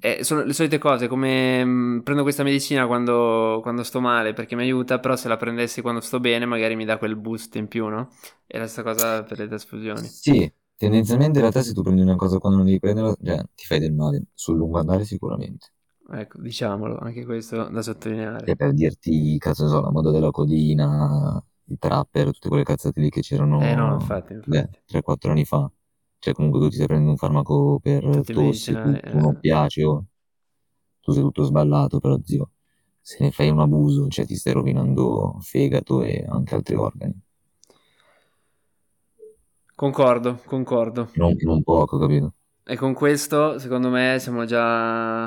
Eh, 0.04 0.24
sono 0.24 0.44
le 0.44 0.54
solite 0.54 0.80
cose, 0.80 1.08
come 1.08 1.64
mh, 1.64 1.70
mm, 1.70 2.00
prendo 2.00 2.24
questa 2.24 2.42
medicina 2.42 2.88
quando, 2.88 3.60
quando, 3.62 3.84
sto 3.84 4.02
male 4.02 4.34
perché 4.34 4.56
mi 4.56 4.64
aiuta, 4.64 5.00
però 5.00 5.16
se 5.16 5.28
la 5.28 5.38
prendessi 5.38 5.82
quando 5.82 6.02
sto 6.02 6.20
bene 6.20 6.48
magari 6.48 6.76
mi 6.76 6.86
dà 6.86 6.98
quel 6.98 7.16
boost 7.16 7.56
in 7.58 7.68
più, 7.68 7.86
no? 7.88 8.10
È 8.48 8.58
la 8.58 8.66
stessa 8.66 8.82
cosa 8.82 9.24
per 9.24 9.38
le 9.38 9.48
trasfusioni. 9.48 10.02
Sì, 10.02 10.52
tendenzialmente 10.76 11.38
in 11.38 11.42
realtà 11.42 11.62
se 11.62 11.74
tu 11.74 11.84
prendi 11.84 12.02
una 12.02 12.16
cosa 12.16 12.40
quando 12.40 12.58
non 12.58 12.66
devi 12.66 12.80
prenderla, 12.80 13.16
cioè, 13.24 13.44
ti 13.54 13.66
fai 13.66 13.78
del 13.78 13.94
male, 13.94 14.24
sul 14.34 14.58
lungo 14.58 14.80
andare 14.80 15.06
sicuramente. 15.06 15.68
Ecco, 16.12 16.42
diciamolo, 16.42 16.98
anche 16.98 17.24
questo 17.24 17.70
da 17.70 17.84
sottolineare. 17.84 18.44
Che 18.44 18.56
per 18.56 18.74
dirti, 18.74 19.38
cazzo 19.38 19.68
so, 19.68 19.82
la 19.82 19.92
moda 19.92 20.10
della 20.10 20.32
codina, 20.32 21.40
i 21.66 21.78
trapper, 21.78 22.32
tutte 22.32 22.50
quelle 22.50 22.64
cazzate 22.64 23.00
lì 23.00 23.10
che 23.12 23.22
c'erano 23.22 23.62
eh 23.62 23.76
no, 23.76 23.94
infatti, 23.94 24.34
infatti. 24.34 24.80
3-4 24.84 25.30
anni 25.30 25.46
fa. 25.46 25.72
Cioè, 26.22 26.34
comunque 26.36 26.60
tu 26.60 26.68
ti 26.70 26.76
stai 26.76 26.86
prendendo 26.88 27.12
un 27.14 27.18
farmaco 27.18 27.80
per 27.82 28.04
Tutti 28.12 28.34
tosse, 28.34 28.72
tu, 28.80 28.96
tu 29.08 29.18
non 29.20 29.36
eh. 29.36 29.40
piace, 29.40 29.84
o 29.84 30.06
tu 31.02 31.12
sei 31.14 31.24
tutto 31.24 31.44
sballato, 31.44 32.00
però 32.00 32.18
zio, 32.24 32.52
se 33.02 33.18
ne 33.24 33.32
fai 33.32 33.50
un 33.50 33.60
abuso, 33.60 34.08
cioè 34.08 34.26
ti 34.26 34.36
stai 34.36 34.54
rovinando 34.54 35.38
fegato 35.42 36.04
e 36.04 36.26
anche 36.28 36.56
altri 36.56 36.76
organi. 36.76 37.20
Concordo, 39.76 40.40
concordo. 40.46 41.10
Non, 41.20 41.34
non 41.46 41.64
poco, 41.64 41.98
capito? 41.98 42.34
E 42.64 42.76
con 42.78 42.94
questo, 42.94 43.58
secondo 43.60 43.90
me, 43.90 44.18
siamo 44.20 44.46
già 44.46 45.26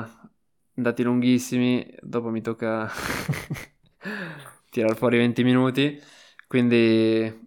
andati 0.75 1.03
lunghissimi. 1.03 1.85
Dopo 2.01 2.29
mi 2.29 2.41
tocca 2.41 2.89
tirare 4.69 4.95
fuori 4.95 5.17
20 5.17 5.43
minuti. 5.43 5.99
Quindi 6.47 7.44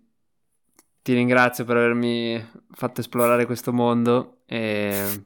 ti 1.09 1.15
ringrazio 1.15 1.65
per 1.65 1.79
avermi 1.79 2.39
fatto 2.71 3.01
esplorare 3.01 3.47
questo 3.47 3.73
mondo 3.73 4.41
e, 4.45 5.25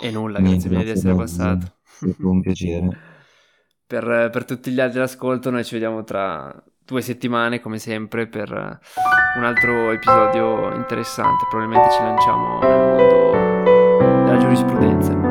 e 0.00 0.10
nulla, 0.12 0.38
Niente, 0.38 0.68
grazie 0.68 0.70
mille 0.70 0.84
di 0.84 0.90
essere 0.90 1.16
passato. 1.16 1.78
È 1.98 2.14
un 2.20 2.40
piacere. 2.42 2.96
per, 3.84 4.30
per 4.30 4.44
tutti 4.44 4.70
gli 4.70 4.78
altri 4.78 4.98
all'ascolto, 4.98 5.50
noi 5.50 5.64
ci 5.64 5.72
vediamo 5.72 6.04
tra 6.04 6.62
due 6.78 7.02
settimane, 7.02 7.58
come 7.58 7.80
sempre, 7.80 8.28
per 8.28 8.52
un 8.52 9.42
altro 9.42 9.90
episodio 9.90 10.72
interessante. 10.76 11.46
Probabilmente 11.50 11.90
ci 11.90 12.02
lanciamo 12.02 12.60
nel 12.60 12.78
mondo 12.78 14.26
della 14.26 14.38
giurisprudenza. 14.38 15.25